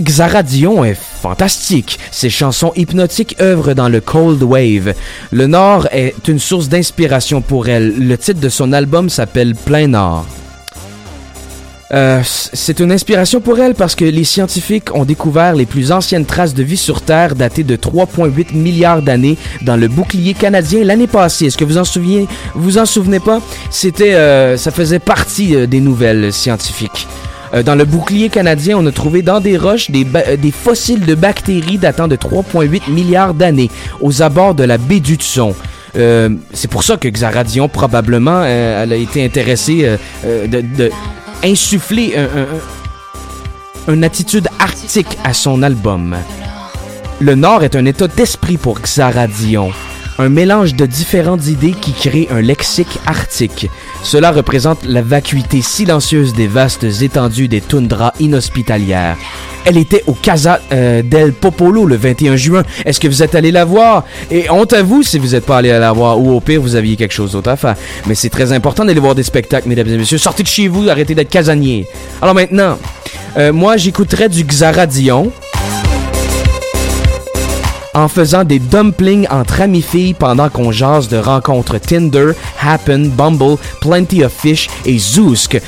Xaradion 0.00 0.84
est 0.84 0.98
fantastique. 0.98 2.00
Ses 2.10 2.28
chansons 2.28 2.72
hypnotiques 2.74 3.36
œuvrent 3.40 3.74
dans 3.74 3.88
le 3.88 4.00
cold 4.00 4.42
wave. 4.42 4.94
Le 5.30 5.46
Nord 5.46 5.86
est 5.92 6.26
une 6.26 6.40
source 6.40 6.68
d'inspiration 6.68 7.40
pour 7.40 7.68
elle. 7.68 7.94
Le 7.96 8.18
titre 8.18 8.40
de 8.40 8.48
son 8.48 8.72
album 8.72 9.08
s'appelle 9.08 9.54
Plein 9.54 9.86
Nord. 9.86 10.26
Euh, 11.92 12.22
c'est 12.24 12.80
une 12.80 12.90
inspiration 12.90 13.40
pour 13.40 13.60
elle 13.60 13.74
parce 13.74 13.94
que 13.94 14.04
les 14.04 14.24
scientifiques 14.24 14.92
ont 14.96 15.04
découvert 15.04 15.54
les 15.54 15.66
plus 15.66 15.92
anciennes 15.92 16.26
traces 16.26 16.54
de 16.54 16.64
vie 16.64 16.76
sur 16.76 17.02
Terre 17.02 17.36
datées 17.36 17.62
de 17.62 17.76
3,8 17.76 18.52
milliards 18.52 19.02
d'années 19.02 19.38
dans 19.62 19.76
le 19.76 19.86
bouclier 19.86 20.34
canadien 20.34 20.82
l'année 20.82 21.06
passée. 21.06 21.46
Est-ce 21.46 21.58
que 21.58 21.64
vous 21.64 21.78
en 21.78 21.84
souvenez 21.84 22.26
Vous 22.56 22.78
en 22.78 22.86
souvenez 22.86 23.20
pas? 23.20 23.40
C'était, 23.70 24.14
euh, 24.14 24.56
ça 24.56 24.72
faisait 24.72 24.98
partie 24.98 25.54
euh, 25.54 25.66
des 25.66 25.80
nouvelles 25.80 26.32
scientifiques. 26.32 27.06
Euh, 27.54 27.62
dans 27.62 27.74
le 27.74 27.84
bouclier 27.84 28.28
canadien, 28.30 28.76
on 28.78 28.86
a 28.86 28.92
trouvé 28.92 29.22
dans 29.22 29.40
des 29.40 29.56
roches 29.56 29.90
des, 29.90 30.06
euh, 30.16 30.36
fossiles 30.52 31.04
de 31.04 31.14
bactéries 31.14 31.78
datant 31.78 32.08
de 32.08 32.16
3,8 32.16 32.90
milliards 32.90 33.34
d'années 33.34 33.70
aux 34.00 34.22
abords 34.22 34.54
de 34.54 34.64
la 34.64 34.78
baie 34.78 35.00
du 35.00 35.14
Tson. 35.16 35.54
Euh, 35.96 36.30
c'est 36.52 36.68
pour 36.68 36.82
ça 36.82 36.96
que 36.96 37.06
Xaradion, 37.08 37.68
probablement, 37.68 38.42
euh, 38.44 38.82
a 38.90 38.94
été 38.96 39.24
intéressée 39.24 39.88
de, 40.24 40.90
insuffler 41.44 42.14
un- 42.16 43.92
une 43.92 44.02
attitude 44.02 44.48
arctique 44.58 45.18
à 45.22 45.34
son 45.34 45.62
album. 45.62 46.16
Le 47.20 47.34
Nord 47.36 47.62
est 47.62 47.76
un 47.76 47.84
état 47.84 48.08
d'esprit 48.08 48.56
pour 48.56 48.80
Xaradion, 48.80 49.70
un 50.18 50.28
mélange 50.28 50.74
de 50.74 50.86
différentes 50.86 51.46
idées 51.46 51.72
qui 51.72 51.92
crée 51.92 52.28
un 52.30 52.40
lexique 52.40 52.98
arctique. 53.06 53.68
Cela 54.02 54.30
représente 54.30 54.84
la 54.84 55.02
vacuité 55.02 55.62
silencieuse 55.62 56.34
des 56.34 56.46
vastes 56.46 56.84
étendues 56.84 57.48
des 57.48 57.60
toundras 57.60 58.12
inhospitalières. 58.20 59.16
Elle 59.64 59.78
était 59.78 60.04
au 60.06 60.12
Casa 60.12 60.60
euh, 60.72 61.02
del 61.02 61.32
Popolo 61.32 61.86
le 61.86 61.96
21 61.96 62.36
juin. 62.36 62.62
Est-ce 62.84 63.00
que 63.00 63.08
vous 63.08 63.22
êtes 63.22 63.34
allé 63.34 63.50
la 63.50 63.64
voir? 63.64 64.04
Et 64.30 64.50
honte 64.50 64.74
à 64.74 64.82
vous 64.82 65.02
si 65.02 65.18
vous 65.18 65.28
n'êtes 65.28 65.46
pas 65.46 65.58
allé 65.58 65.70
la 65.70 65.92
voir, 65.92 66.20
ou 66.20 66.32
au 66.32 66.40
pire, 66.40 66.60
vous 66.60 66.74
aviez 66.74 66.96
quelque 66.96 67.14
chose 67.14 67.32
d'autre 67.32 67.50
à 67.50 67.56
faire. 67.56 67.76
Mais 68.06 68.14
c'est 68.14 68.30
très 68.30 68.52
important 68.52 68.84
d'aller 68.84 69.00
voir 69.00 69.14
des 69.14 69.22
spectacles, 69.22 69.68
mesdames 69.68 69.88
et 69.88 69.96
messieurs. 69.96 70.18
Sortez 70.18 70.42
de 70.42 70.48
chez 70.48 70.68
vous, 70.68 70.88
arrêtez 70.88 71.14
d'être 71.14 71.30
casanier. 71.30 71.86
Alors 72.20 72.34
maintenant, 72.34 72.78
euh, 73.36 73.52
moi, 73.52 73.76
j'écouterais 73.76 74.28
du 74.28 74.44
Xaradion 74.44 75.32
en 77.94 78.08
faisant 78.08 78.44
des 78.44 78.58
dumplings 78.58 79.26
entre 79.30 79.60
amis 79.62 79.82
filles 79.82 80.14
pendant 80.14 80.48
qu'on 80.48 80.72
jase 80.72 81.08
de 81.08 81.16
rencontres 81.16 81.78
Tinder, 81.78 82.32
Happen, 82.60 83.08
Bumble, 83.08 83.56
Plenty 83.80 84.24
of 84.24 84.32
Fish 84.32 84.68
et 84.84 84.98
Zoosk. 84.98 85.60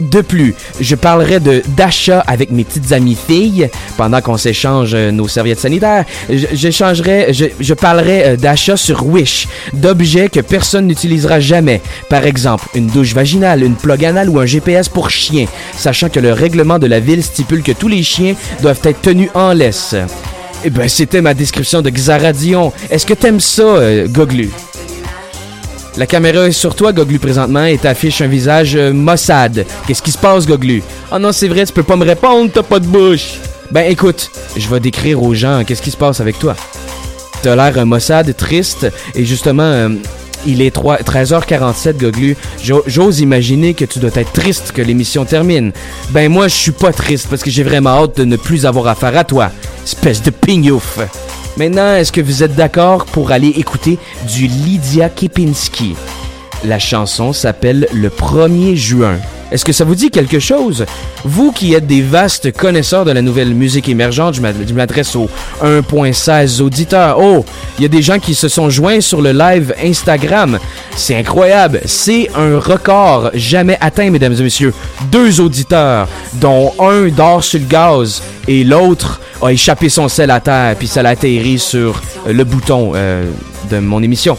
De 0.00 0.22
plus, 0.22 0.56
je 0.80 0.96
parlerai 0.96 1.38
de 1.38 1.62
d'achat 1.76 2.18
avec 2.26 2.50
mes 2.50 2.64
petites 2.64 2.90
amies 2.90 3.16
filles 3.16 3.70
pendant 3.96 4.20
qu'on 4.20 4.36
s'échange 4.36 4.90
euh, 4.92 5.12
nos 5.12 5.28
serviettes 5.28 5.60
sanitaires. 5.60 6.04
Je- 6.28 6.46
je 7.60 7.74
parlerai 7.74 8.24
euh, 8.24 8.36
d'achat 8.36 8.76
sur 8.76 9.06
Wish, 9.06 9.46
d'objets 9.72 10.28
que 10.28 10.40
personne 10.40 10.88
n'utilisera 10.88 11.38
jamais. 11.38 11.80
Par 12.10 12.26
exemple, 12.26 12.66
une 12.74 12.88
douche 12.88 13.14
vaginale, 13.14 13.62
une 13.62 13.76
plug 13.76 14.04
anale 14.04 14.28
ou 14.30 14.40
un 14.40 14.46
GPS 14.46 14.88
pour 14.88 15.10
chien, 15.10 15.46
sachant 15.76 16.08
que 16.08 16.18
le 16.18 16.32
règlement 16.32 16.80
de 16.80 16.88
la 16.88 16.98
ville 16.98 17.22
stipule 17.22 17.62
que 17.62 17.72
tous 17.72 17.88
les 17.88 18.02
chiens 18.02 18.34
doivent 18.62 18.80
être 18.82 19.00
tenus 19.00 19.30
en 19.34 19.52
laisse. 19.52 19.94
Eh 20.64 20.70
ben, 20.70 20.88
c'était 20.88 21.20
ma 21.20 21.34
description 21.34 21.82
de 21.82 21.90
Xaradion. 21.90 22.72
Est-ce 22.90 23.04
que 23.04 23.12
t'aimes 23.14 23.40
ça, 23.40 23.62
euh, 23.62 24.08
Goglu? 24.08 24.50
La 25.96 26.06
caméra 26.06 26.46
est 26.48 26.52
sur 26.52 26.74
toi, 26.74 26.92
Goglu, 26.92 27.18
présentement, 27.18 27.64
et 27.66 27.76
t'affiche 27.78 28.20
un 28.22 28.26
visage 28.26 28.74
euh, 28.74 28.92
Mossad. 28.92 29.64
Qu'est-ce 29.86 30.02
qui 30.02 30.10
se 30.10 30.18
passe, 30.18 30.46
Goglu? 30.46 30.82
Oh 31.12 31.18
non, 31.18 31.32
c'est 31.32 31.48
vrai, 31.48 31.66
tu 31.66 31.72
peux 31.72 31.82
pas 31.82 31.96
me 31.96 32.04
répondre, 32.04 32.50
t'as 32.52 32.62
pas 32.62 32.80
de 32.80 32.86
bouche. 32.86 33.34
Ben 33.70 33.82
écoute, 33.90 34.30
je 34.56 34.68
vais 34.68 34.80
décrire 34.80 35.22
aux 35.22 35.34
gens 35.34 35.62
qu'est-ce 35.66 35.82
qui 35.82 35.90
se 35.90 35.96
passe 35.96 36.20
avec 36.20 36.38
toi. 36.38 36.56
T'as 37.42 37.54
l'air 37.56 37.78
un 37.78 37.84
Mossad 37.84 38.34
triste, 38.34 38.86
et 39.14 39.24
justement, 39.26 39.62
euh, 39.64 39.90
il 40.46 40.62
est 40.62 40.70
3 40.74 40.96
13h47, 40.98 41.98
Goglu. 41.98 42.36
Jo- 42.62 42.82
J'ose 42.86 43.20
imaginer 43.20 43.74
que 43.74 43.84
tu 43.84 43.98
dois 43.98 44.10
être 44.14 44.32
triste 44.32 44.72
que 44.72 44.80
l'émission 44.82 45.26
termine. 45.26 45.72
Ben 46.10 46.30
moi, 46.30 46.48
je 46.48 46.54
suis 46.54 46.72
pas 46.72 46.92
triste 46.92 47.26
parce 47.28 47.42
que 47.42 47.50
j'ai 47.50 47.62
vraiment 47.62 48.02
hâte 48.02 48.16
de 48.16 48.24
ne 48.24 48.36
plus 48.36 48.64
avoir 48.66 48.88
affaire 48.88 49.16
à 49.16 49.24
toi. 49.24 49.50
Espèce 49.84 50.22
de 50.22 50.30
pignouf. 50.30 50.98
Maintenant, 51.58 51.94
est-ce 51.94 52.10
que 52.10 52.22
vous 52.22 52.42
êtes 52.42 52.54
d'accord 52.54 53.04
pour 53.04 53.32
aller 53.32 53.48
écouter 53.48 53.98
du 54.26 54.46
Lydia 54.46 55.10
Kipinski? 55.10 55.94
La 56.64 56.78
chanson 56.78 57.34
s'appelle 57.34 57.86
Le 57.92 58.08
1er 58.08 58.74
juin. 58.74 59.18
Est-ce 59.54 59.64
que 59.64 59.72
ça 59.72 59.84
vous 59.84 59.94
dit 59.94 60.10
quelque 60.10 60.40
chose? 60.40 60.84
Vous 61.24 61.52
qui 61.52 61.74
êtes 61.74 61.86
des 61.86 62.02
vastes 62.02 62.50
connaisseurs 62.50 63.04
de 63.04 63.12
la 63.12 63.22
nouvelle 63.22 63.54
musique 63.54 63.88
émergente, 63.88 64.34
je 64.34 64.40
m'ad- 64.40 64.56
je 64.66 64.74
m'adresse 64.74 65.14
aux 65.14 65.30
1.16 65.62 66.60
auditeurs. 66.60 67.18
Oh, 67.20 67.44
il 67.78 67.82
y 67.82 67.84
a 67.84 67.88
des 67.88 68.02
gens 68.02 68.18
qui 68.18 68.34
se 68.34 68.48
sont 68.48 68.68
joints 68.68 69.00
sur 69.00 69.22
le 69.22 69.30
live 69.30 69.72
Instagram. 69.80 70.58
C'est 70.96 71.16
incroyable. 71.16 71.80
C'est 71.84 72.28
un 72.34 72.58
record 72.58 73.30
jamais 73.34 73.78
atteint, 73.80 74.10
mesdames 74.10 74.34
et 74.38 74.42
messieurs. 74.42 74.74
Deux 75.12 75.40
auditeurs, 75.40 76.08
dont 76.34 76.72
un 76.80 77.06
dort 77.08 77.44
sur 77.44 77.60
le 77.60 77.66
gaz 77.66 78.22
et 78.48 78.64
l'autre 78.64 79.20
a 79.40 79.50
échappé 79.52 79.88
son 79.88 80.08
sel 80.08 80.32
à 80.32 80.40
terre, 80.40 80.74
puis 80.76 80.88
ça 80.88 81.00
l'a 81.00 81.10
atterri 81.10 81.60
sur 81.60 82.02
le 82.26 82.42
bouton 82.42 82.90
euh, 82.96 83.24
de 83.70 83.78
mon 83.78 84.02
émission. 84.02 84.36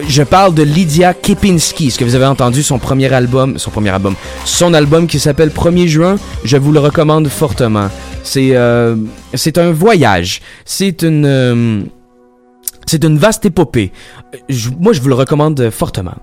Je 0.00 0.22
parle 0.24 0.54
de 0.54 0.62
Lydia 0.64 1.14
Kipinski. 1.14 1.86
Est-ce 1.86 1.98
que 1.98 2.04
vous 2.04 2.16
avez 2.16 2.26
entendu 2.26 2.62
son 2.62 2.78
premier 2.78 3.12
album, 3.12 3.58
son 3.58 3.70
premier 3.70 3.90
album, 3.90 4.16
son 4.44 4.74
album 4.74 5.06
qui 5.06 5.20
s'appelle 5.20 5.50
1er 5.50 5.86
juin? 5.86 6.16
Je 6.44 6.56
vous 6.56 6.72
le 6.72 6.80
recommande 6.80 7.28
fortement. 7.28 7.88
C'est 8.24 8.56
euh, 8.56 8.96
c'est 9.34 9.56
un 9.56 9.70
voyage. 9.70 10.40
C'est 10.64 11.02
une 11.02 11.24
euh, 11.26 11.82
c'est 12.86 13.04
une 13.04 13.18
vaste 13.18 13.46
épopée. 13.46 13.92
Je- 14.48 14.70
moi, 14.80 14.92
je 14.92 15.00
vous 15.00 15.08
le 15.08 15.14
recommande 15.14 15.70
fortement. 15.70 16.16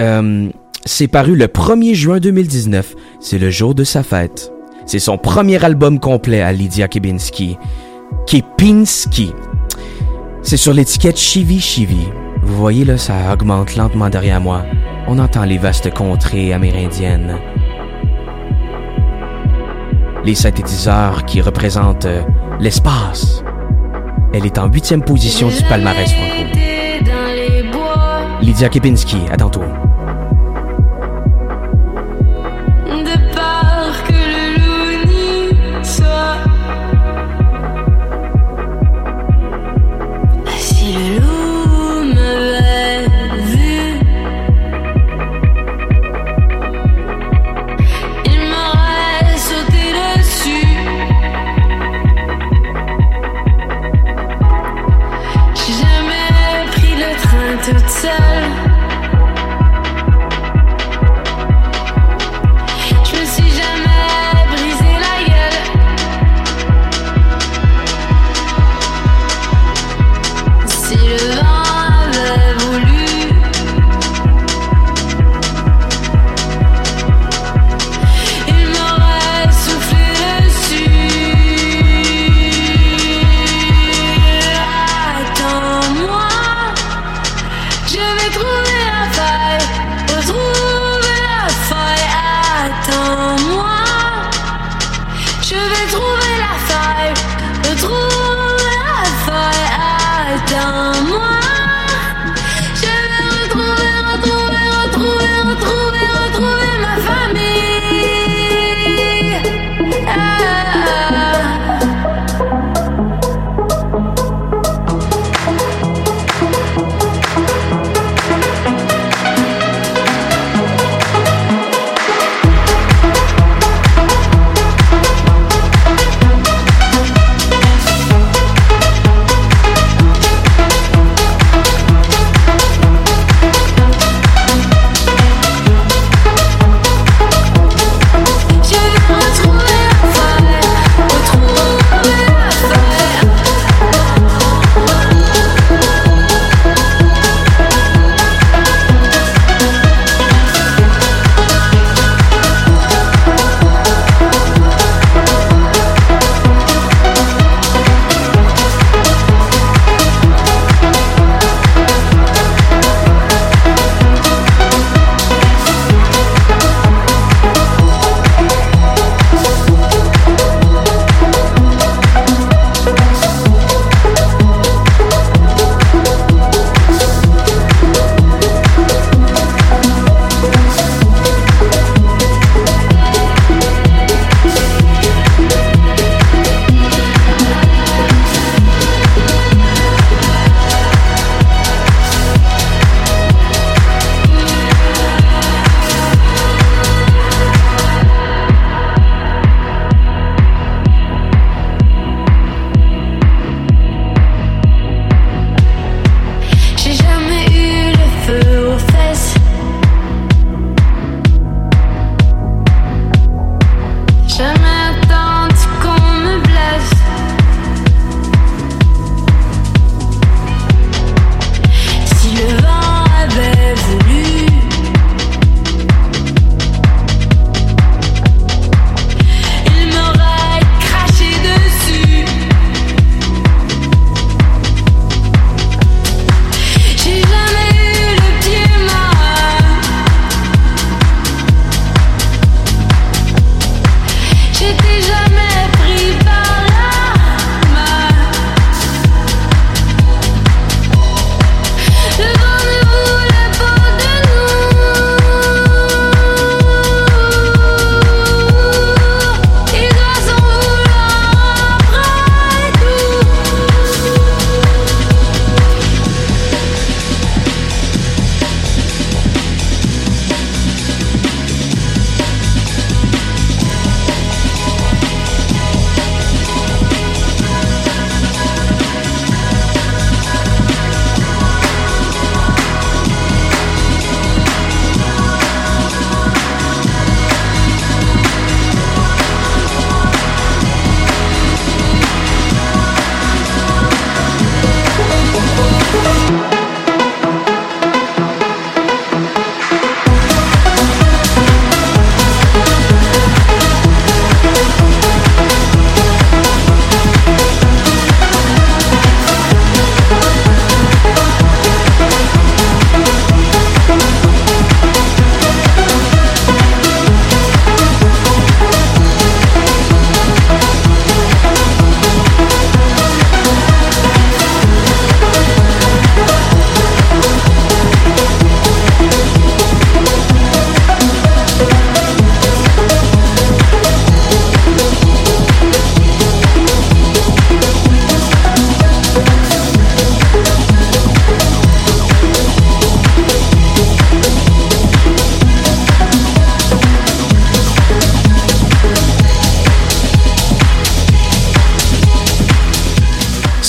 Euh, 0.00 0.48
c'est 0.86 1.08
paru 1.08 1.36
le 1.36 1.46
1er 1.46 1.94
juin 1.94 2.20
2019. 2.20 2.94
C'est 3.20 3.38
le 3.38 3.50
jour 3.50 3.74
de 3.74 3.84
sa 3.84 4.02
fête. 4.02 4.50
C'est 4.86 4.98
son 4.98 5.18
premier 5.18 5.62
album 5.62 6.00
complet 6.00 6.40
à 6.40 6.52
Lydia 6.52 6.88
Kibinski. 6.88 7.58
Kipinski. 8.26 9.32
C'est 10.42 10.56
sur 10.56 10.72
l'étiquette 10.72 11.18
Chivi 11.18 11.60
Chivi. 11.60 12.06
Vous 12.44 12.56
voyez 12.56 12.84
là, 12.84 12.98
ça 12.98 13.32
augmente 13.32 13.74
lentement 13.74 14.10
derrière 14.10 14.40
moi. 14.40 14.64
On 15.06 15.18
entend 15.18 15.44
les 15.44 15.56
vastes 15.56 15.92
contrées 15.92 16.52
amérindiennes. 16.52 17.38
Les 20.24 20.34
synthétiseurs 20.34 21.24
qui 21.24 21.40
représentent 21.40 22.04
euh, 22.04 22.22
l'espace. 22.60 23.42
Elle 24.34 24.44
est 24.44 24.58
en 24.58 24.66
huitième 24.66 25.02
position 25.02 25.48
du 25.48 25.62
palmarès 25.68 26.12
franco. 26.12 26.44
Lydia 28.42 28.68
Kipinski, 28.68 29.18
à 29.30 29.36
tantôt. 29.36 29.64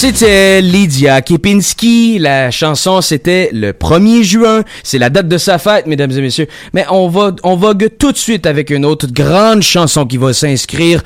C'était 0.07 0.61
Lydia 0.61 1.23
Kepinski. 1.23 2.19
La 2.19 2.51
chanson, 2.51 3.01
c'était 3.01 3.49
le 3.51 3.71
1er 3.71 4.21
juin. 4.21 4.61
C'est 4.83 4.99
la 4.99 5.09
date 5.09 5.27
de 5.27 5.39
sa 5.39 5.57
fête, 5.57 5.87
mesdames 5.87 6.11
et 6.11 6.21
messieurs. 6.21 6.45
Mais 6.75 6.85
on 6.91 7.09
va, 7.09 7.31
on 7.41 7.55
vogue 7.55 7.89
tout 7.97 8.11
de 8.11 8.17
suite 8.17 8.45
avec 8.45 8.69
une 8.69 8.85
autre 8.85 9.07
grande 9.11 9.63
chanson 9.63 10.05
qui 10.05 10.17
va 10.17 10.31
s'inscrire 10.31 11.01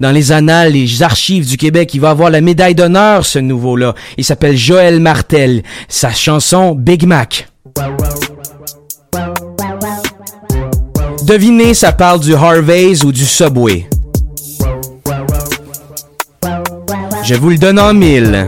dans 0.00 0.10
les 0.10 0.32
annales, 0.32 0.74
les 0.74 1.02
archives 1.02 1.48
du 1.48 1.56
Québec. 1.56 1.94
Il 1.94 2.02
va 2.02 2.10
avoir 2.10 2.28
la 2.28 2.42
médaille 2.42 2.74
d'honneur, 2.74 3.24
ce 3.24 3.38
nouveau-là. 3.38 3.94
Il 4.18 4.24
s'appelle 4.24 4.58
Joël 4.58 5.00
Martel. 5.00 5.62
Sa 5.88 6.10
chanson 6.10 6.74
Big 6.74 7.06
Mac. 7.06 7.48
Devinez, 11.24 11.72
ça 11.72 11.92
parle 11.92 12.20
du 12.20 12.34
Harvey's 12.34 13.02
ou 13.02 13.12
du 13.12 13.24
Subway. 13.24 13.88
Je 17.24 17.34
vous 17.34 17.50
le 17.50 17.58
donne 17.58 17.78
en 17.78 17.94
mille. 17.94 18.46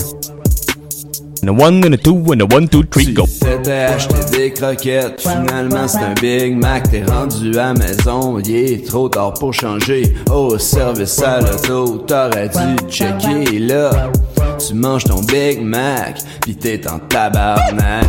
And 1.43 1.49
a 1.49 1.53
one 1.53 1.85
and 1.85 1.93
a 1.93 1.97
two 1.97 2.33
and 2.33 2.41
a 2.41 2.47
one, 2.47 2.69
two, 2.69 2.85
three, 2.85 3.13
go. 3.13 3.27
T'étais 3.41 3.71
acheté 3.73 4.15
des 4.33 4.51
croquettes, 4.51 5.21
finalement 5.21 5.87
c'est 5.87 5.99
un 5.99 6.15
Big 6.15 6.57
Mac, 6.57 6.91
t'es 6.91 7.05
rendu 7.05 7.59
à 7.59 7.75
maison, 7.75 8.39
il 8.39 8.57
est 8.57 8.87
trop 8.87 9.11
tard 9.11 9.35
pour 9.35 9.53
changer. 9.53 10.15
Au 10.33 10.59
service 10.59 11.23
à 11.23 11.41
l'auto, 11.41 11.99
t'aurais 12.07 12.49
dû 12.49 12.89
checker 12.91 13.59
là. 13.59 14.11
Tu 14.67 14.75
manges 14.75 15.05
ton 15.05 15.21
Big 15.21 15.61
Mac, 15.61 16.19
pis 16.41 16.57
t'es 16.57 16.81
en 16.89 16.99
tabarnak. 16.99 18.07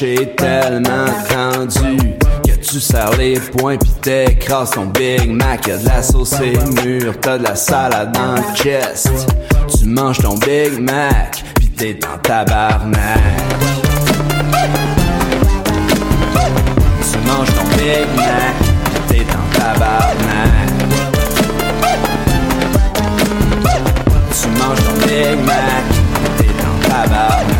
Fâché, 0.00 0.34
tellement 0.36 1.06
tendu 1.28 1.98
Que 2.44 2.52
tu 2.60 2.80
serres 2.80 3.16
les 3.18 3.38
poings 3.38 3.76
pis 3.76 3.92
t'écrases 4.00 4.70
ton 4.70 4.86
Big 4.86 5.30
Mac. 5.30 5.66
Y'a 5.66 5.78
de 5.78 5.86
la 5.86 6.02
sauce 6.02 6.34
et 6.40 6.58
mûre, 6.82 7.14
t'as 7.20 7.38
de 7.38 7.44
la 7.44 7.56
salade 7.56 8.12
dans 8.12 8.34
le 8.34 8.54
chest. 8.54 9.10
Tu 9.68 9.86
manges 9.86 10.18
ton 10.18 10.34
Big 10.34 10.80
Mac 10.80 11.42
pis 11.58 11.68
t'es 11.68 11.98
en 12.06 12.18
tabarnak. 12.18 13.18
Tu 17.10 17.18
manges 17.26 17.54
ton 17.54 17.64
Big 17.76 18.06
Mac 18.16 18.54
pis 18.84 19.00
t'es 19.08 19.26
en 19.32 19.58
tabarnak. 19.58 20.70
Tu 24.40 24.48
manges 24.58 24.84
ton 24.84 25.06
Big 25.06 25.44
Mac 25.44 25.84
pis 26.38 26.44
t'es 26.44 26.64
en 26.64 26.88
tabarnak 26.88 27.59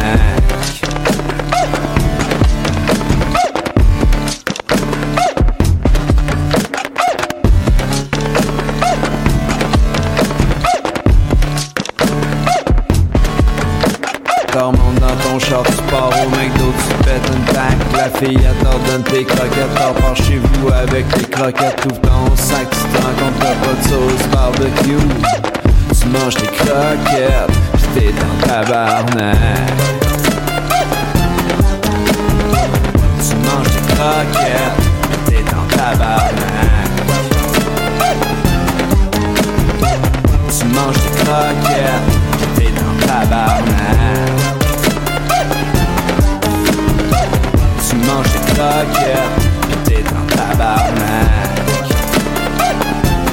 La 18.01 18.09
fille, 18.09 18.39
elle 18.39 18.65
t'ordonne 18.65 19.03
tes 19.03 19.25
croquettes, 19.25 19.75
t'en 19.75 19.93
pars 20.01 20.17
chez 20.17 20.39
vous 20.39 20.69
avec 20.73 21.07
tes 21.11 21.25
croquettes 21.25 21.77
T'ouvres 21.83 22.01
ton 22.01 22.35
sac, 22.35 22.67
tu 22.71 22.79
te 22.79 23.03
rends 23.03 23.13
pas 23.39 23.55
de 23.75 23.89
sauce 23.91 24.27
barbecue. 24.33 25.07
Tu 26.01 26.09
manges 26.09 26.35
tes 26.37 26.47
croquettes, 26.47 27.53
pis 27.75 27.89
t'es 27.95 28.15
en 28.25 28.47
tabarnak. 28.47 29.37
Tu 33.21 33.35
manges 33.45 33.69
tes 33.69 33.85
croquettes, 33.93 34.81
pis 35.27 35.33
t'es 35.35 35.45
en 35.55 35.67
tabarnak. 35.77 36.91
Tu 40.49 40.65
manges 40.75 41.01
tes 41.03 41.23
croquettes, 41.23 42.09
pis 42.57 42.65
t'es 42.65 42.73
en 42.81 43.07
tabarnak 43.07 44.39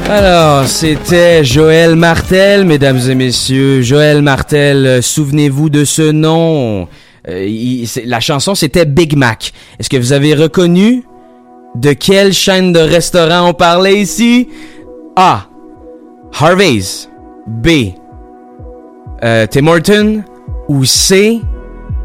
Alors, 0.09 0.65
c'était 0.67 1.43
Joël 1.43 1.97
Martel, 1.97 2.63
mesdames 2.65 2.99
et 3.09 3.15
messieurs. 3.15 3.81
Joël 3.81 4.21
Martel, 4.21 4.85
euh, 4.85 5.01
souvenez-vous 5.01 5.69
de 5.69 5.83
ce 5.83 6.11
nom. 6.11 6.87
Euh, 7.27 7.85
la 8.05 8.19
chanson, 8.21 8.55
c'était 8.55 8.85
Big 8.85 9.17
Mac. 9.17 9.51
Est-ce 9.77 9.89
que 9.89 9.97
vous 9.97 10.13
avez 10.13 10.33
reconnu 10.33 11.03
de 11.75 11.91
quelle 11.91 12.31
chaîne 12.31 12.71
de 12.71 12.79
restaurant 12.79 13.49
on 13.49 13.53
parlait 13.53 13.99
ici? 13.99 14.47
A. 15.17 15.47
Harvey's. 16.39 17.09
B. 17.45 17.91
Euh, 19.23 19.45
Tim 19.45 19.67
Horton. 19.67 20.23
Ou 20.69 20.85
C. 20.85 21.41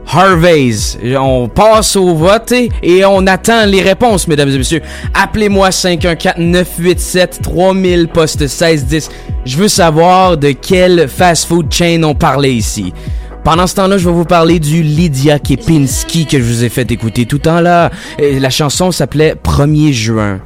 Harvey's. 0.06 0.98
On 1.18 1.48
passe 1.48 1.96
au 1.96 2.14
vote 2.14 2.52
et- 2.82 3.04
on 3.04 3.26
attend 3.26 3.64
les 3.66 3.82
réponses, 3.82 4.28
mesdames 4.28 4.50
et 4.50 4.58
messieurs. 4.58 4.82
Appelez-moi 5.14 5.70
514-987-3000, 5.70 8.08
poste 8.08 8.40
1610. 8.42 9.10
Je 9.44 9.56
veux 9.56 9.68
savoir 9.68 10.36
de 10.36 10.52
quelle 10.52 11.08
fast-food 11.08 11.72
chain 11.72 12.02
on 12.04 12.14
parlait 12.14 12.54
ici. 12.54 12.92
Pendant 13.44 13.66
ce 13.66 13.74
temps-là, 13.74 13.98
je 13.98 14.06
vais 14.08 14.14
vous 14.14 14.24
parler 14.24 14.60
du 14.60 14.82
Lydia 14.84 15.40
Kepinski 15.40 16.26
que 16.26 16.38
je 16.38 16.44
vous 16.44 16.62
ai 16.64 16.68
fait 16.68 16.88
écouter 16.92 17.26
tout 17.26 17.38
temps 17.38 17.60
là. 17.60 17.90
La 18.18 18.50
chanson 18.50 18.92
s'appelait 18.92 19.34
1er 19.42 19.92
juin. 19.92 20.38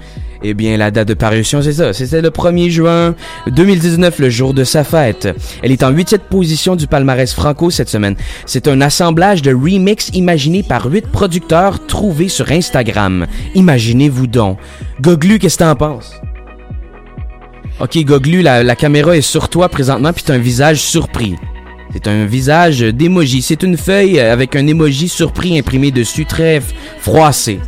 Eh 0.42 0.54
bien, 0.54 0.76
la 0.76 0.90
date 0.90 1.08
de 1.08 1.14
parution, 1.14 1.62
c'est 1.62 1.72
ça. 1.72 1.92
C'était 1.92 2.22
le 2.22 2.30
1er 2.30 2.70
juin 2.70 3.14
2019, 3.48 4.18
le 4.18 4.30
jour 4.30 4.54
de 4.54 4.64
sa 4.64 4.84
fête. 4.84 5.28
Elle 5.62 5.72
est 5.72 5.82
en 5.82 5.90
huitième 5.90 6.20
position 6.20 6.76
du 6.76 6.86
palmarès 6.86 7.32
franco 7.32 7.70
cette 7.70 7.88
semaine. 7.88 8.16
C'est 8.44 8.68
un 8.68 8.80
assemblage 8.80 9.42
de 9.42 9.54
remix 9.54 10.10
imaginé 10.12 10.62
par 10.62 10.86
huit 10.86 11.06
producteurs 11.06 11.86
trouvés 11.86 12.28
sur 12.28 12.50
Instagram. 12.50 13.26
Imaginez-vous 13.54 14.26
donc. 14.26 14.58
Goglu, 15.00 15.38
qu'est-ce 15.38 15.58
que 15.58 15.64
t'en 15.64 15.74
penses? 15.74 16.12
Ok, 17.80 17.98
Goglu, 18.04 18.42
la, 18.42 18.76
caméra 18.76 19.16
est 19.16 19.20
sur 19.20 19.48
toi 19.48 19.68
présentement, 19.68 20.12
puis 20.12 20.24
t'as 20.24 20.34
un 20.34 20.38
visage 20.38 20.80
surpris. 20.80 21.34
C'est 21.92 22.08
un 22.08 22.24
visage 22.26 22.80
d'émoji. 22.80 23.42
C'est 23.42 23.62
une 23.62 23.76
feuille 23.76 24.18
avec 24.18 24.56
un 24.56 24.66
emoji 24.66 25.08
surpris 25.08 25.58
imprimé 25.58 25.90
dessus, 25.90 26.24
très 26.24 26.62
froissé. 26.98 27.58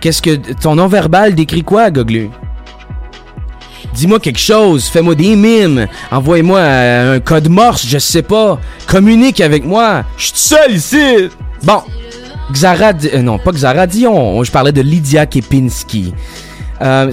Qu'est-ce 0.00 0.22
que 0.22 0.36
ton 0.54 0.76
nom 0.76 0.86
verbal 0.86 1.34
décrit 1.34 1.62
quoi, 1.62 1.90
Goglu? 1.90 2.30
Dis-moi 3.94 4.18
quelque 4.18 4.40
chose, 4.40 4.86
fais-moi 4.86 5.14
des 5.14 5.36
mimes, 5.36 5.86
envoie-moi 6.10 6.58
euh, 6.58 7.16
un 7.16 7.20
code 7.20 7.48
morse, 7.48 7.86
je 7.86 7.98
sais 7.98 8.22
pas. 8.22 8.58
Communique 8.88 9.40
avec 9.40 9.64
moi. 9.64 10.02
Je 10.16 10.24
suis 10.24 10.32
seul 10.34 10.72
ici. 10.72 11.28
Bon, 11.62 11.80
Xara, 12.52 12.92
euh, 13.12 13.22
non 13.22 13.38
pas 13.38 13.52
Xara 13.52 13.86
Dion, 13.86 14.42
je 14.42 14.50
parlais 14.50 14.72
de 14.72 14.80
Lydia 14.80 15.26
Kepinski. 15.26 16.12
Euh, 16.82 17.12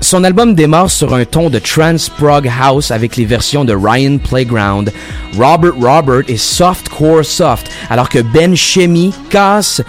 son 0.00 0.24
album 0.24 0.54
démarre 0.54 0.90
sur 0.90 1.14
un 1.14 1.24
ton 1.24 1.50
de 1.50 1.58
trance 1.58 2.08
prog 2.08 2.50
house 2.60 2.90
avec 2.90 3.16
les 3.16 3.26
versions 3.26 3.64
de 3.64 3.74
Ryan 3.74 4.18
Playground, 4.18 4.92
Robert 5.36 5.74
Robert 5.78 6.22
et 6.28 6.38
Softcore 6.38 7.24
Soft, 7.24 7.70
alors 7.90 8.08
que 8.08 8.20
Ben 8.20 8.56
Chemi 8.56 9.12
casse 9.28 9.82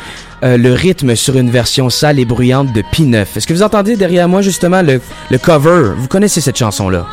euh, 0.43 0.58
le 0.58 0.73
rythme 0.73 1.15
sur 1.15 1.38
une 1.38 1.49
version 1.49 1.89
sale 1.89 2.19
et 2.19 2.25
bruyante 2.25 2.71
de 2.73 2.82
P9. 2.82 3.25
Est-ce 3.36 3.47
que 3.47 3.54
vous 3.54 3.63
entendez 3.63 3.95
derrière 3.95 4.27
moi 4.27 4.41
justement 4.41 4.82
le, 4.82 5.01
le 5.30 5.38
cover? 5.38 5.93
Vous 5.95 6.08
connaissez 6.08 6.41
cette 6.41 6.58
chanson-là 6.58 7.06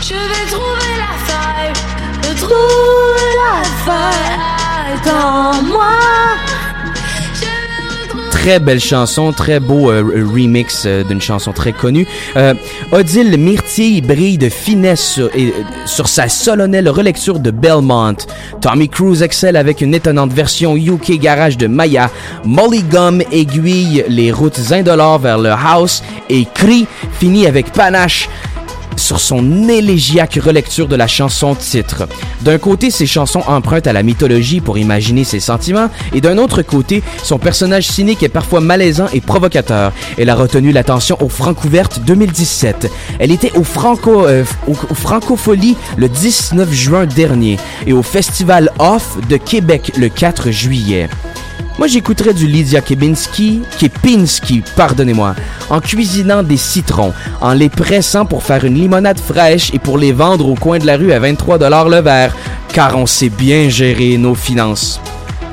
Je 0.00 0.14
vais 0.14 0.50
trouver 0.50 0.96
la 0.96 1.12
faille. 1.26 1.72
Très 8.40 8.58
belle 8.58 8.80
chanson, 8.80 9.32
très 9.32 9.60
beau 9.60 9.90
euh, 9.90 10.24
remix 10.34 10.84
euh, 10.86 11.04
d'une 11.04 11.20
chanson 11.20 11.52
très 11.52 11.72
connue. 11.72 12.06
Euh, 12.38 12.54
Odile 12.90 13.36
Myrtille 13.36 14.00
brille 14.00 14.38
de 14.38 14.48
finesse 14.48 15.02
sur, 15.12 15.28
euh, 15.36 16.06
sa 16.06 16.26
solennelle 16.30 16.88
relecture 16.88 17.38
de 17.38 17.50
Belmont. 17.50 18.16
Tommy 18.62 18.88
Cruise 18.88 19.20
excelle 19.20 19.56
avec 19.56 19.82
une 19.82 19.94
étonnante 19.94 20.32
version 20.32 20.74
UK 20.74 21.20
garage 21.20 21.58
de 21.58 21.66
Maya. 21.66 22.10
Molly 22.46 22.82
Gum 22.82 23.20
aiguille 23.30 24.06
les 24.08 24.32
routes 24.32 24.72
indolores 24.72 25.18
vers 25.18 25.36
le 25.36 25.50
house 25.50 26.02
et 26.30 26.46
Cree 26.54 26.86
finit 27.18 27.46
avec 27.46 27.70
panache 27.72 28.30
sur 28.96 29.20
son 29.20 29.68
élégiaque 29.68 30.38
relecture 30.42 30.88
de 30.88 30.96
la 30.96 31.06
chanson 31.06 31.54
titre. 31.54 32.08
D'un 32.42 32.58
côté, 32.58 32.90
ses 32.90 33.06
chansons 33.06 33.42
empruntent 33.46 33.86
à 33.86 33.92
la 33.92 34.02
mythologie 34.02 34.60
pour 34.60 34.78
imaginer 34.78 35.24
ses 35.24 35.40
sentiments, 35.40 35.90
et 36.14 36.20
d'un 36.20 36.38
autre 36.38 36.62
côté, 36.62 37.02
son 37.22 37.38
personnage 37.38 37.86
cynique 37.86 38.22
est 38.22 38.28
parfois 38.28 38.60
malaisant 38.60 39.06
et 39.12 39.20
provocateur. 39.20 39.92
Elle 40.18 40.30
a 40.30 40.34
retenu 40.34 40.72
l'attention 40.72 41.16
au 41.20 41.28
Francouverte 41.28 42.00
2017. 42.06 42.90
Elle 43.18 43.32
était 43.32 43.52
au 43.56 43.64
Franco, 43.64 44.26
euh, 44.26 44.44
le 45.96 46.08
19 46.08 46.72
juin 46.72 47.06
dernier 47.06 47.58
et 47.86 47.92
au 47.92 48.02
Festival 48.02 48.70
Off 48.78 49.16
de 49.28 49.36
Québec 49.36 49.92
le 49.96 50.08
4 50.08 50.50
juillet. 50.50 51.08
Moi, 51.78 51.86
j'écouterais 51.86 52.34
du 52.34 52.46
Lydia 52.46 52.80
Kebinski, 52.80 53.62
Kepinski, 53.78 54.62
pardonnez-moi, 54.76 55.34
en 55.70 55.80
cuisinant 55.80 56.42
des 56.42 56.58
citrons, 56.58 57.14
en 57.40 57.54
les 57.54 57.70
pressant 57.70 58.26
pour 58.26 58.42
faire 58.42 58.64
une 58.64 58.74
limonade 58.74 59.18
fraîche 59.18 59.72
et 59.72 59.78
pour 59.78 59.96
les 59.96 60.12
vendre 60.12 60.48
au 60.48 60.54
coin 60.54 60.78
de 60.78 60.86
la 60.86 60.96
rue 60.96 61.12
à 61.12 61.18
23 61.18 61.58
dollars 61.58 61.88
le 61.88 62.00
verre, 62.00 62.36
car 62.72 62.96
on 62.96 63.06
sait 63.06 63.30
bien 63.30 63.68
gérer 63.68 64.18
nos 64.18 64.34
finances. 64.34 65.00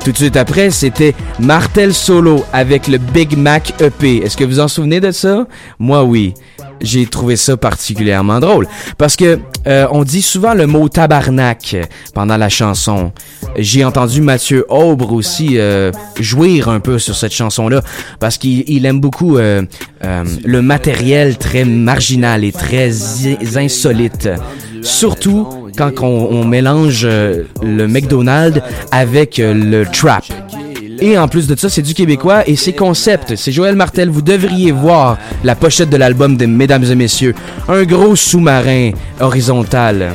Tout 0.04 0.12
de 0.12 0.16
suite 0.16 0.36
après, 0.36 0.70
c'était 0.70 1.14
Martel 1.38 1.92
Solo 1.94 2.44
avec 2.52 2.88
le 2.88 2.98
Big 2.98 3.36
Mac 3.36 3.74
EP. 3.80 4.18
Est-ce 4.18 4.36
que 4.36 4.44
vous 4.44 4.60
en 4.60 4.68
souvenez 4.68 5.00
de 5.00 5.10
ça? 5.10 5.46
Moi, 5.78 6.04
oui. 6.04 6.34
J'ai 6.80 7.06
trouvé 7.06 7.36
ça 7.36 7.56
particulièrement 7.56 8.40
drôle. 8.40 8.66
Parce 8.96 9.16
que 9.16 9.38
euh, 9.66 9.86
on 9.90 10.04
dit 10.04 10.22
souvent 10.22 10.54
le 10.54 10.66
mot 10.66 10.88
tabarnak 10.88 11.76
pendant 12.14 12.36
la 12.36 12.48
chanson. 12.48 13.12
J'ai 13.56 13.84
entendu 13.84 14.20
Mathieu 14.20 14.64
Aubre 14.68 15.12
aussi 15.12 15.58
euh, 15.58 15.90
jouir 16.20 16.68
un 16.68 16.80
peu 16.80 16.98
sur 16.98 17.14
cette 17.16 17.32
chanson-là. 17.32 17.82
Parce 18.20 18.38
qu'il 18.38 18.64
il 18.68 18.86
aime 18.86 19.00
beaucoup 19.00 19.38
euh, 19.38 19.62
euh, 20.04 20.24
le 20.44 20.62
matériel 20.62 21.36
très 21.36 21.64
marginal 21.64 22.44
et 22.44 22.52
très 22.52 22.90
insolite. 23.56 24.28
Surtout 24.82 25.68
quand 25.76 25.92
on, 26.02 26.28
on 26.30 26.44
mélange 26.44 27.02
euh, 27.04 27.44
le 27.62 27.86
McDonald's 27.86 28.60
avec 28.90 29.38
euh, 29.38 29.54
le 29.54 29.84
trap. 29.86 30.24
Et 31.00 31.16
en 31.16 31.28
plus 31.28 31.46
de 31.46 31.56
ça, 31.56 31.68
c'est 31.68 31.82
du 31.82 31.94
québécois 31.94 32.42
et 32.48 32.56
c'est 32.56 32.72
concept. 32.72 33.36
C'est 33.36 33.52
Joël 33.52 33.76
Martel. 33.76 34.10
Vous 34.10 34.22
devriez 34.22 34.72
voir 34.72 35.16
la 35.44 35.54
pochette 35.54 35.90
de 35.90 35.96
l'album 35.96 36.36
de 36.36 36.46
Mesdames 36.46 36.84
et 36.84 36.94
Messieurs. 36.94 37.34
Un 37.68 37.84
gros 37.84 38.16
sous-marin 38.16 38.90
horizontal. 39.20 40.14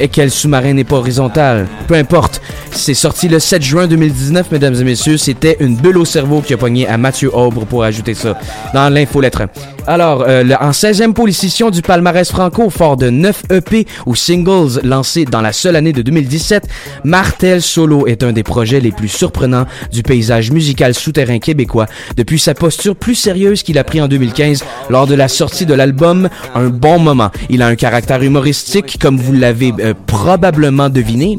Et 0.00 0.08
quel 0.08 0.30
sous-marin 0.30 0.74
n'est 0.74 0.84
pas 0.84 0.96
horizontal? 0.96 1.66
Peu 1.86 1.94
importe. 1.94 2.40
C'est 2.70 2.94
sorti 2.94 3.28
le 3.28 3.38
7 3.38 3.62
juin 3.62 3.86
2019, 3.86 4.52
mesdames 4.52 4.74
et 4.74 4.84
messieurs. 4.84 5.16
C'était 5.16 5.56
une 5.60 5.76
bulle 5.76 5.98
au 5.98 6.04
cerveau 6.04 6.40
qui 6.40 6.54
a 6.54 6.56
pogné 6.56 6.86
à 6.86 6.96
Mathieu 6.96 7.34
Aubre 7.34 7.64
pour 7.64 7.82
ajouter 7.82 8.14
ça 8.14 8.38
dans 8.72 8.88
l'infolettre. 8.88 9.42
Alors, 9.90 10.24
euh, 10.28 10.42
le- 10.42 10.54
en 10.62 10.72
16e 10.72 11.14
position 11.14 11.70
du 11.70 11.80
palmarès 11.80 12.30
franco, 12.30 12.68
fort 12.68 12.98
de 12.98 13.08
9 13.08 13.44
EP 13.50 13.86
ou 14.04 14.14
singles 14.14 14.80
lancés 14.84 15.24
dans 15.24 15.40
la 15.40 15.50
seule 15.54 15.76
année 15.76 15.94
de 15.94 16.02
2017, 16.02 16.68
Martel 17.04 17.62
Solo 17.62 18.06
est 18.06 18.22
un 18.22 18.32
des 18.32 18.42
projets 18.42 18.80
les 18.80 18.92
plus 18.92 19.08
surprenants 19.08 19.64
du 19.90 20.02
paysage 20.02 20.50
musical 20.50 20.92
souterrain 20.92 21.38
québécois 21.38 21.86
depuis 22.18 22.38
sa 22.38 22.52
posture 22.52 22.96
plus 22.96 23.14
sérieuse 23.14 23.62
qu'il 23.62 23.78
a 23.78 23.84
pris 23.84 24.02
en 24.02 24.08
2015 24.08 24.62
lors 24.90 25.06
de 25.06 25.14
la 25.14 25.26
sortie 25.26 25.64
de 25.64 25.72
l'album 25.72 26.28
Un 26.54 26.66
bon 26.68 26.98
moment. 26.98 27.30
Il 27.48 27.62
a 27.62 27.66
un 27.66 27.74
caractère 27.74 28.22
humoristique, 28.22 28.98
comme 29.00 29.16
vous 29.16 29.32
l'avez 29.32 29.72
euh, 29.80 29.94
probablement 30.06 30.90
deviné 30.90 31.38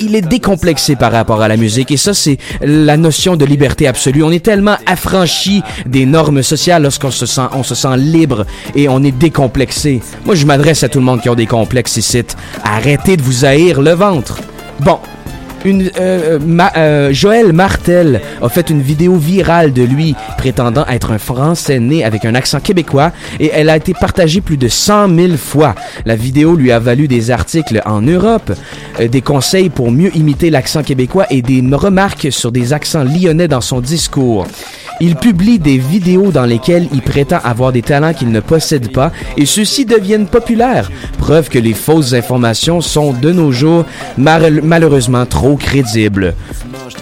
il 0.00 0.14
est 0.14 0.22
décomplexé 0.22 0.96
par 0.96 1.12
rapport 1.12 1.42
à 1.42 1.48
la 1.48 1.56
musique 1.56 1.90
et 1.90 1.96
ça 1.96 2.14
c'est 2.14 2.38
la 2.62 2.96
notion 2.96 3.36
de 3.36 3.44
liberté 3.44 3.86
absolue. 3.86 4.22
On 4.22 4.30
est 4.30 4.44
tellement 4.44 4.76
affranchi 4.86 5.62
des 5.86 6.06
normes 6.06 6.42
sociales 6.42 6.82
lorsqu'on 6.82 7.10
se 7.10 7.26
sent 7.26 7.48
on 7.52 7.62
se 7.62 7.74
sent 7.74 7.96
libre 7.96 8.46
et 8.74 8.88
on 8.88 9.02
est 9.02 9.16
décomplexé. 9.16 10.00
Moi 10.24 10.34
je 10.34 10.46
m'adresse 10.46 10.82
à 10.82 10.88
tout 10.88 10.98
le 10.98 11.04
monde 11.04 11.20
qui 11.20 11.28
a 11.28 11.34
des 11.34 11.46
complexes 11.46 11.96
ici. 11.96 12.14
Arrêtez 12.62 13.16
de 13.16 13.22
vous 13.22 13.44
haïr 13.44 13.80
le 13.80 13.92
ventre. 13.92 14.40
Bon, 14.80 14.98
euh, 15.66 16.38
Ma- 16.44 16.72
euh, 16.76 17.12
Joël 17.12 17.52
Martel 17.52 18.20
a 18.42 18.48
fait 18.48 18.70
une 18.70 18.82
vidéo 18.82 19.16
virale 19.16 19.72
de 19.72 19.82
lui 19.82 20.14
prétendant 20.36 20.84
être 20.86 21.10
un 21.12 21.18
Français 21.18 21.78
né 21.80 22.04
avec 22.04 22.24
un 22.24 22.34
accent 22.34 22.60
québécois 22.60 23.12
et 23.40 23.50
elle 23.52 23.70
a 23.70 23.76
été 23.76 23.94
partagée 23.94 24.40
plus 24.40 24.56
de 24.56 24.68
100 24.68 25.08
000 25.14 25.36
fois. 25.36 25.74
La 26.04 26.16
vidéo 26.16 26.54
lui 26.56 26.70
a 26.72 26.78
valu 26.78 27.08
des 27.08 27.30
articles 27.30 27.80
en 27.86 28.02
Europe, 28.02 28.52
euh, 29.00 29.08
des 29.08 29.22
conseils 29.22 29.70
pour 29.70 29.90
mieux 29.90 30.14
imiter 30.16 30.50
l'accent 30.50 30.82
québécois 30.82 31.26
et 31.30 31.42
des 31.42 31.62
remarques 31.74 32.28
sur 32.30 32.52
des 32.52 32.72
accents 32.72 33.04
lyonnais 33.04 33.48
dans 33.48 33.60
son 33.60 33.80
discours. 33.80 34.46
Il 35.00 35.16
publie 35.16 35.58
des 35.58 35.76
vidéos 35.78 36.30
dans 36.30 36.44
lesquelles 36.44 36.88
il 36.92 37.02
prétend 37.02 37.38
avoir 37.42 37.72
des 37.72 37.82
talents 37.82 38.12
qu'il 38.14 38.30
ne 38.30 38.40
possède 38.40 38.92
pas 38.92 39.10
et 39.36 39.44
ceux-ci 39.46 39.84
deviennent 39.84 40.26
populaires. 40.26 40.90
Preuve 41.18 41.48
que 41.48 41.58
les 41.58 41.74
fausses 41.74 42.12
informations 42.12 42.80
sont 42.80 43.12
de 43.12 43.32
nos 43.32 43.50
jours 43.50 43.84
mal- 44.16 44.60
malheureusement 44.62 45.26
trop 45.26 45.56
crédibles. 45.56 46.34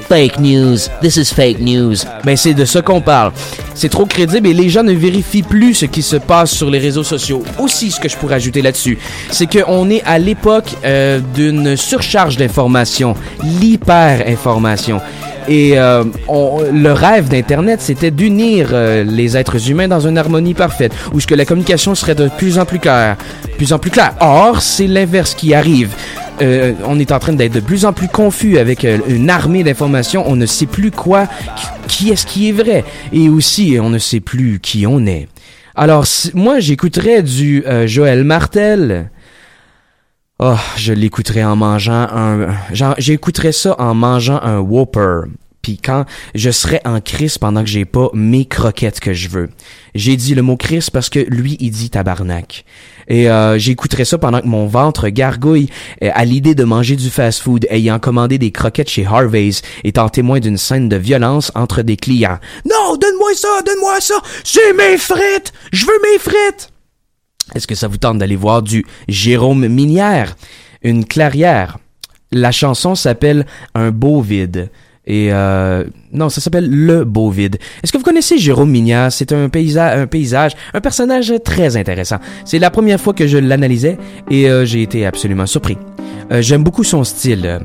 Fake 0.08 0.38
news, 0.40 0.76
this 1.00 1.16
is 1.16 1.26
fake 1.34 1.60
news. 1.60 1.96
Ben 2.24 2.36
c'est 2.36 2.54
de 2.54 2.64
ça 2.64 2.82
qu'on 2.82 3.00
parle. 3.00 3.32
C'est 3.74 3.88
trop 3.88 4.06
crédible 4.06 4.46
et 4.48 4.54
les 4.54 4.68
gens 4.70 4.82
ne 4.82 4.92
vérifient 4.92 5.42
plus 5.42 5.74
ce 5.74 5.86
qui 5.86 6.02
se 6.02 6.16
passe 6.16 6.50
sur 6.50 6.70
les 6.70 6.78
réseaux 6.78 7.02
sociaux. 7.04 7.42
Aussi, 7.58 7.90
ce 7.90 8.00
que 8.00 8.08
je 8.08 8.16
pourrais 8.16 8.36
ajouter 8.36 8.62
là-dessus, 8.62 8.98
c'est 9.30 9.46
qu'on 9.46 9.88
est 9.90 10.02
à 10.04 10.18
l'époque 10.18 10.74
euh, 10.84 11.20
d'une 11.34 11.76
surcharge 11.76 12.36
d'informations, 12.36 13.14
l'hyper-information. 13.44 15.00
Et 15.48 15.78
euh, 15.78 16.04
on- 16.28 16.62
le 16.72 16.92
rêve 16.92 17.28
d'Internet, 17.28 17.80
c'était 17.80 18.10
d'unir 18.10 18.68
euh, 18.72 19.02
les 19.04 19.36
êtres 19.36 19.70
humains 19.70 19.88
dans 19.88 20.06
une 20.06 20.16
harmonie 20.16 20.54
parfaite, 20.54 20.92
où 21.12 21.20
ce 21.20 21.26
que 21.26 21.34
la 21.34 21.44
communication 21.44 21.94
serait 21.94 22.14
de 22.14 22.28
plus 22.38 22.58
en 22.58 22.64
plus 22.64 22.78
claire, 22.78 23.16
plus 23.56 23.72
en 23.72 23.78
plus 23.78 23.90
claire. 23.90 24.14
Or, 24.20 24.62
c'est 24.62 24.86
l'inverse 24.86 25.34
qui 25.34 25.52
arrive. 25.54 25.90
Euh, 26.40 26.72
on 26.86 26.98
est 26.98 27.12
en 27.12 27.18
train 27.18 27.32
d'être 27.34 27.52
de 27.52 27.60
plus 27.60 27.84
en 27.84 27.92
plus 27.92 28.08
confus 28.08 28.58
avec 28.58 28.84
euh, 28.84 28.98
une 29.08 29.30
armée 29.30 29.62
d'informations. 29.64 30.24
On 30.26 30.36
ne 30.36 30.46
sait 30.46 30.66
plus 30.66 30.90
quoi, 30.90 31.26
qui 31.88 32.10
est-ce 32.10 32.24
qui 32.26 32.48
est 32.48 32.52
vrai, 32.52 32.84
et 33.12 33.28
aussi 33.28 33.76
on 33.80 33.90
ne 33.90 33.98
sait 33.98 34.20
plus 34.20 34.58
qui 34.60 34.86
on 34.86 35.04
est. 35.06 35.28
Alors, 35.74 36.04
moi, 36.34 36.60
j'écouterais 36.60 37.22
du 37.22 37.64
euh, 37.66 37.86
Joël 37.86 38.24
Martel. 38.24 39.10
Oh, 40.44 40.56
je 40.76 40.92
l'écouterais 40.92 41.44
en 41.44 41.54
mangeant 41.54 42.08
un... 42.10 42.48
genre, 42.72 42.96
J'écouterais 42.98 43.52
ça 43.52 43.76
en 43.78 43.94
mangeant 43.94 44.40
un 44.42 44.58
Whopper. 44.58 45.20
Puis 45.62 45.78
quand 45.78 46.04
je 46.34 46.50
serais 46.50 46.80
en 46.84 47.00
crise 47.00 47.38
pendant 47.38 47.62
que 47.62 47.68
j'ai 47.68 47.84
pas 47.84 48.10
mes 48.12 48.44
croquettes 48.46 48.98
que 48.98 49.12
je 49.12 49.28
veux. 49.28 49.50
J'ai 49.94 50.16
dit 50.16 50.34
le 50.34 50.42
mot 50.42 50.56
crise 50.56 50.90
parce 50.90 51.10
que 51.10 51.20
lui, 51.20 51.56
il 51.60 51.70
dit 51.70 51.90
tabarnak. 51.90 52.64
Et 53.06 53.30
euh, 53.30 53.56
j'écouterais 53.56 54.04
ça 54.04 54.18
pendant 54.18 54.40
que 54.40 54.48
mon 54.48 54.66
ventre 54.66 55.08
gargouille 55.10 55.68
euh, 56.02 56.10
à 56.12 56.24
l'idée 56.24 56.56
de 56.56 56.64
manger 56.64 56.96
du 56.96 57.08
fast-food 57.08 57.68
ayant 57.70 58.00
commandé 58.00 58.38
des 58.38 58.50
croquettes 58.50 58.90
chez 58.90 59.06
Harvey's 59.06 59.62
étant 59.84 60.08
témoin 60.08 60.40
d'une 60.40 60.58
scène 60.58 60.88
de 60.88 60.96
violence 60.96 61.52
entre 61.54 61.82
des 61.82 61.96
clients. 61.96 62.40
Non, 62.68 62.96
donne-moi 62.96 63.30
ça, 63.36 63.62
donne-moi 63.64 64.00
ça, 64.00 64.16
c'est 64.42 64.72
mes 64.72 64.98
frites, 64.98 65.52
je 65.72 65.86
veux 65.86 66.00
mes 66.12 66.18
frites. 66.18 66.71
Est-ce 67.54 67.66
que 67.66 67.74
ça 67.74 67.88
vous 67.88 67.98
tente 67.98 68.18
d'aller 68.18 68.36
voir 68.36 68.62
du 68.62 68.84
Jérôme 69.08 69.66
Minière, 69.68 70.36
une 70.82 71.04
clairière? 71.04 71.78
La 72.30 72.50
chanson 72.50 72.94
s'appelle 72.94 73.46
Un 73.74 73.90
beau 73.90 74.20
vide. 74.20 74.70
Et 75.06 75.32
euh, 75.32 75.84
non, 76.12 76.28
ça 76.28 76.40
s'appelle 76.40 76.70
Le 76.70 77.04
Beau 77.04 77.28
Vide. 77.30 77.56
Est-ce 77.82 77.90
que 77.90 77.98
vous 77.98 78.04
connaissez 78.04 78.38
Jérôme 78.38 78.70
Minière? 78.70 79.10
C'est 79.10 79.32
un 79.32 79.48
paysage, 79.48 80.52
un 80.74 80.80
personnage 80.80 81.32
très 81.44 81.76
intéressant. 81.76 82.18
C'est 82.44 82.60
la 82.60 82.70
première 82.70 83.00
fois 83.00 83.12
que 83.12 83.26
je 83.26 83.38
l'analysais 83.38 83.98
et 84.30 84.48
euh, 84.48 84.64
j'ai 84.64 84.82
été 84.82 85.04
absolument 85.04 85.46
surpris. 85.46 85.76
Euh, 86.30 86.40
J'aime 86.40 86.62
beaucoup 86.62 86.84
son 86.84 87.02
style. 87.02 87.60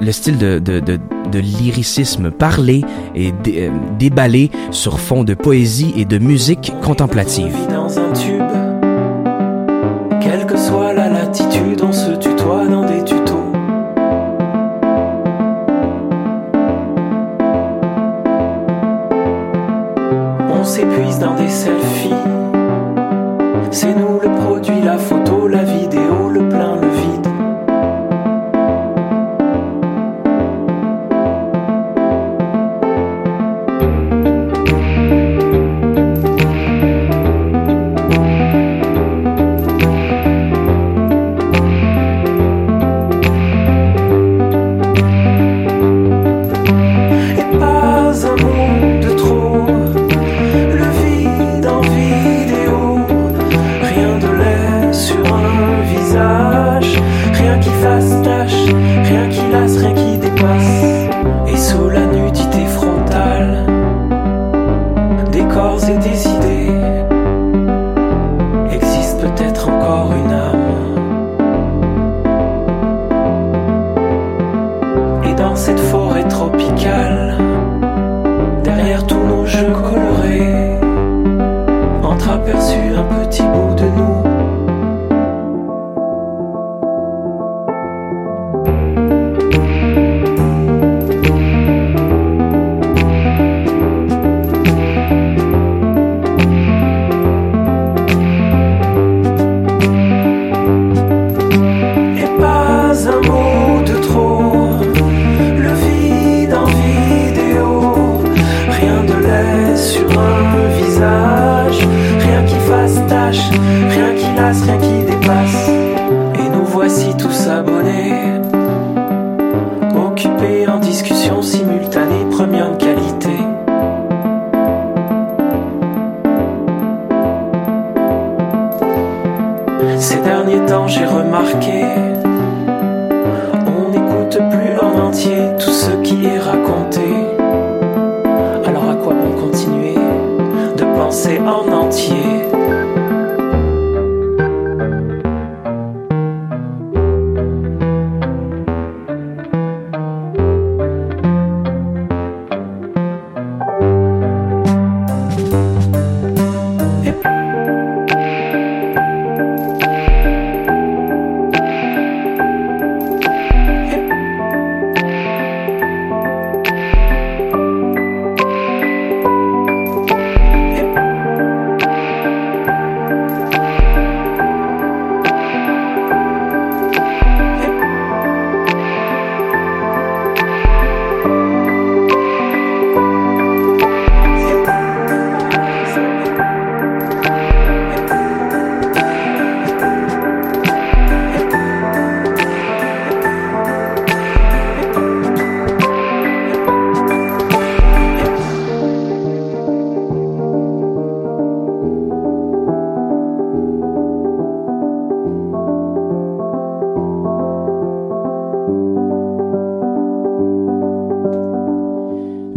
Le 0.00 0.12
style 0.12 0.38
de, 0.38 0.58
de, 0.58 0.80
de, 0.80 0.98
de 1.32 1.38
lyricisme 1.38 2.30
parlé 2.30 2.82
et 3.14 3.32
euh, 3.48 3.70
déballé 3.98 4.50
sur 4.70 5.00
fond 5.00 5.24
de 5.24 5.34
poésie 5.34 5.92
et 5.96 6.04
de 6.04 6.18
musique 6.18 6.72
contemplative. 6.82 7.54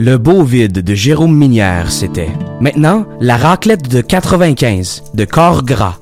Le 0.01 0.15
beau 0.17 0.43
vide 0.43 0.79
de 0.79 0.93
Jérôme 0.93 1.35
Minière, 1.35 1.91
c'était. 1.91 2.29
Maintenant, 2.61 3.05
la 3.19 3.35
raclette 3.35 3.89
de 3.89 3.99
95 3.99 5.03
de 5.13 5.25
Corps 5.25 5.65
Gras. 5.65 5.97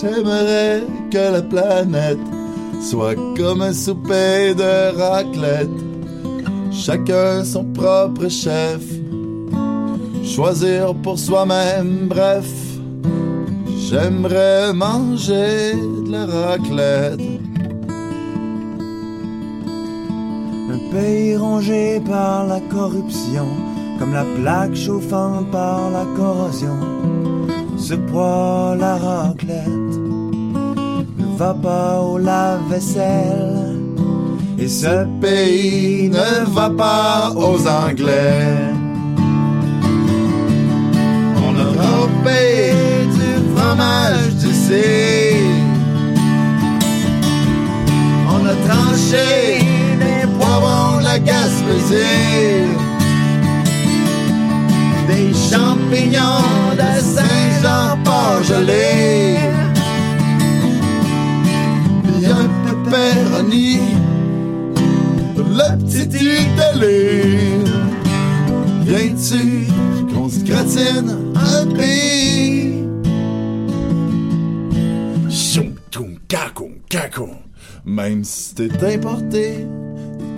J'aimerais 0.00 0.84
que 1.10 1.32
la 1.32 1.42
planète 1.42 2.16
soit 2.80 3.16
comme 3.36 3.60
un 3.60 3.74
souper 3.74 4.54
de 4.54 4.96
raclette. 4.98 5.68
Chacun 6.72 7.44
son 7.44 7.64
propre 7.64 8.30
chef. 8.30 8.80
Choisir 10.24 10.94
pour 10.94 11.18
soi-même, 11.18 12.06
bref. 12.08 12.65
J'aimerais 13.88 14.72
manger 14.72 15.74
de 16.06 16.10
la 16.10 16.26
raclette. 16.26 17.20
Un 20.72 20.80
pays 20.92 21.36
rongé 21.36 22.00
par 22.00 22.46
la 22.48 22.58
corruption, 22.62 23.46
comme 24.00 24.12
la 24.12 24.24
plaque 24.36 24.74
chauffante 24.74 25.52
par 25.52 25.90
la 25.92 26.04
corrosion. 26.16 26.78
Ce 27.78 27.94
poids, 27.94 28.74
la 28.76 28.96
raclette, 28.96 29.96
ne 31.18 31.36
va 31.38 31.54
pas 31.54 32.00
au 32.00 32.18
lave-vaisselle. 32.18 33.78
Et 34.58 34.66
ce 34.66 35.06
pays 35.20 36.10
ne 36.10 36.44
va 36.56 36.70
pas 36.70 37.30
aux 37.36 37.60
Anglais. 37.68 38.72
On 41.46 41.52
a 41.64 41.66
trempé 41.78 42.72
du 42.72 42.85
On 48.28 48.46
a 48.46 48.54
tranché 48.68 49.60
des 49.98 50.26
poivrons 50.38 50.98
de 50.98 51.04
la 51.04 51.18
Gaspésie. 51.18 52.66
Des 55.08 55.32
champignons 55.50 56.74
de 56.80 56.90
Saint-Jean-Port 57.14 58.42
gelés. 58.44 59.38
Puis 62.04 62.26
un 62.26 62.48
pepperoni 62.64 63.80
le 65.56 65.68
petit 65.78 66.08
Italie. 66.52 67.64
Viens-tu 68.84 69.66
qu'on 70.12 70.28
se 70.28 70.40
gratine 70.40 71.16
un 71.34 71.66
pays? 71.74 72.25
Cacon, 76.28 76.70
cacon. 76.88 77.30
Même 77.84 78.24
si 78.24 78.54
t'es 78.54 78.94
importé, 78.94 79.66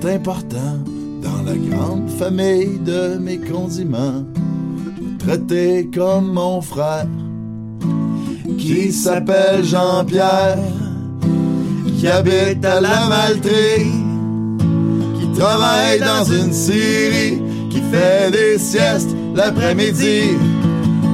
t'es 0.00 0.14
important 0.14 0.84
dans 1.22 1.42
la 1.42 1.56
grande 1.56 2.10
famille 2.10 2.78
de 2.84 3.18
mes 3.18 3.38
condiments. 3.38 4.24
Traité 5.18 5.88
comme 5.94 6.32
mon 6.32 6.60
frère, 6.60 7.06
qui 8.58 8.92
s'appelle 8.92 9.64
Jean-Pierre, 9.64 10.58
qui 11.98 12.06
habite 12.06 12.64
à 12.64 12.80
la 12.80 13.08
Maltrie 13.08 13.90
qui 15.18 15.38
travaille 15.38 16.00
dans 16.00 16.24
une 16.24 16.52
scierie, 16.52 17.42
qui 17.70 17.80
fait 17.90 18.30
des 18.30 18.58
siestes 18.58 19.14
l'après-midi, 19.34 20.36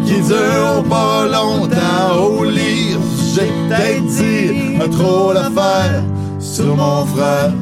qui 0.06 0.20
dure 0.20 0.84
pas 0.88 1.26
longtemps 1.26 2.22
au 2.22 2.44
lit. 2.44 2.96
J'ai 3.34 3.48
peut-être 3.48 4.06
dit 4.06 4.76
un 4.80 4.88
trop 4.88 5.32
l'affaire 5.32 6.04
sur 6.38 6.76
mon 6.76 7.04
frère. 7.04 7.52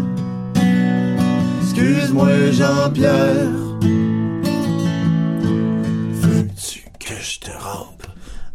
Excuse-moi 1.62 2.50
Jean-Pierre. 2.50 3.48
Veux-tu 6.20 6.84
que 7.00 7.14
je 7.18 7.40
te 7.40 7.50
rampe 7.58 8.06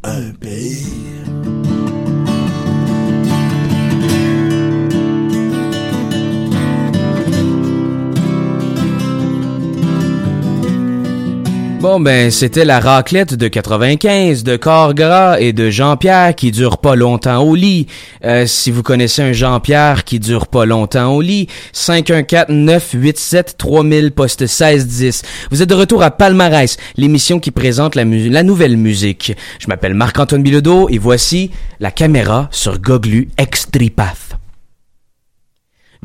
un 0.04 0.32
pays? 0.40 0.94
Bon, 11.90 12.02
ben, 12.02 12.32
c'était 12.32 12.66
la 12.66 12.82
raclette 12.82 13.34
de 13.34 13.48
95 13.48 14.44
de 14.44 14.58
Corps 14.58 14.94
Gras 14.94 15.40
et 15.40 15.54
de 15.54 15.70
Jean-Pierre 15.70 16.36
qui 16.36 16.52
dure 16.52 16.80
pas 16.80 16.98
longtemps 16.98 17.42
au 17.42 17.56
lit. 17.56 17.88
Euh, 18.26 18.46
si 18.46 18.72
vous 18.72 18.84
connaissez 18.84 19.22
un 19.22 19.32
Jean-Pierre 19.32 20.04
qui 20.04 20.20
dure 20.20 20.48
pas 20.48 20.66
longtemps 20.66 21.16
au 21.16 21.22
lit, 21.22 21.48
514-987-3000, 21.74 24.12
poste 24.12 24.42
1610. 24.42 25.22
Vous 25.50 25.62
êtes 25.62 25.70
de 25.70 25.76
retour 25.76 26.04
à 26.04 26.12
Palmarès, 26.12 26.76
l'émission 26.98 27.40
qui 27.40 27.52
présente 27.52 27.96
la, 27.96 28.04
nouvelle 28.04 28.76
musique. 28.76 29.32
Je 29.58 29.68
m'appelle 29.70 29.94
Marc-Antoine 29.94 30.44
Bilodeau 30.44 30.90
et 30.90 30.98
voici 30.98 31.52
la 31.80 31.92
caméra 31.92 32.50
sur 32.52 32.82
Goglu 32.82 33.30
Extripath. 33.38 34.37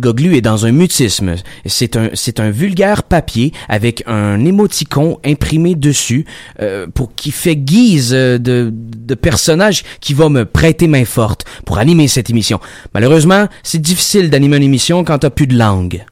Goglu 0.01 0.37
est 0.37 0.41
dans 0.41 0.67
un 0.67 0.73
mutisme. 0.73 1.35
C'est 1.67 1.97
un, 1.97 2.11
c'est 2.15 2.41
un 2.41 2.51
vulgaire 2.51 3.03
papier 3.03 3.53
avec 3.69 4.03
un 4.07 4.45
émoticon 4.45 5.19
imprimé 5.25 5.75
dessus 5.75 6.25
euh, 6.61 6.87
pour 6.93 7.15
qui 7.15 7.31
fait 7.31 7.57
guise 7.57 8.11
de, 8.11 8.39
de 8.73 9.15
personnage 9.15 9.85
qui 10.01 10.15
va 10.15 10.29
me 10.29 10.45
prêter 10.45 10.87
main 10.87 11.05
forte 11.05 11.45
pour 11.65 11.79
animer 11.79 12.09
cette 12.09 12.31
émission. 12.31 12.61
Malheureusement, 12.95 13.49
c'est 13.63 13.81
difficile 13.81 14.31
d'animer 14.31 14.57
une 14.57 14.63
émission 14.63 15.05
quand 15.05 15.19
t'as 15.19 15.31
plus 15.31 15.47
de 15.47 15.57
langue. 15.57 16.05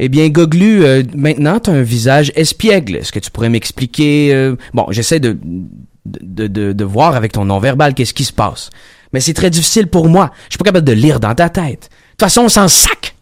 Eh 0.00 0.08
bien, 0.08 0.28
Goglu, 0.28 0.84
euh, 0.84 1.02
maintenant, 1.14 1.60
t'as 1.60 1.72
un 1.72 1.82
visage 1.82 2.32
espiègle. 2.34 2.96
Est-ce 2.96 3.12
que 3.12 3.20
tu 3.20 3.30
pourrais 3.30 3.48
m'expliquer... 3.48 4.34
euh, 4.34 4.56
Bon, 4.72 4.86
j'essaie 4.90 5.20
de, 5.20 5.38
de, 6.04 6.48
de, 6.48 6.72
de 6.72 6.84
voir 6.84 7.14
avec 7.14 7.32
ton 7.32 7.44
non-verbal 7.44 7.94
qu'est-ce 7.94 8.12
qui 8.12 8.24
se 8.24 8.32
passe. 8.32 8.70
Mais 9.12 9.20
c'est 9.20 9.34
très 9.34 9.50
difficile 9.50 9.86
pour 9.86 10.08
moi. 10.08 10.32
Je 10.48 10.54
suis 10.54 10.58
pas 10.58 10.64
capable 10.64 10.86
de 10.86 10.92
lire 10.92 11.20
dans 11.20 11.34
ta 11.36 11.48
tête. 11.48 11.90
De 12.14 12.18
toute 12.18 12.26
façon, 12.26 12.42
on 12.42 12.48
s'en 12.48 12.68
sac. 12.68 13.16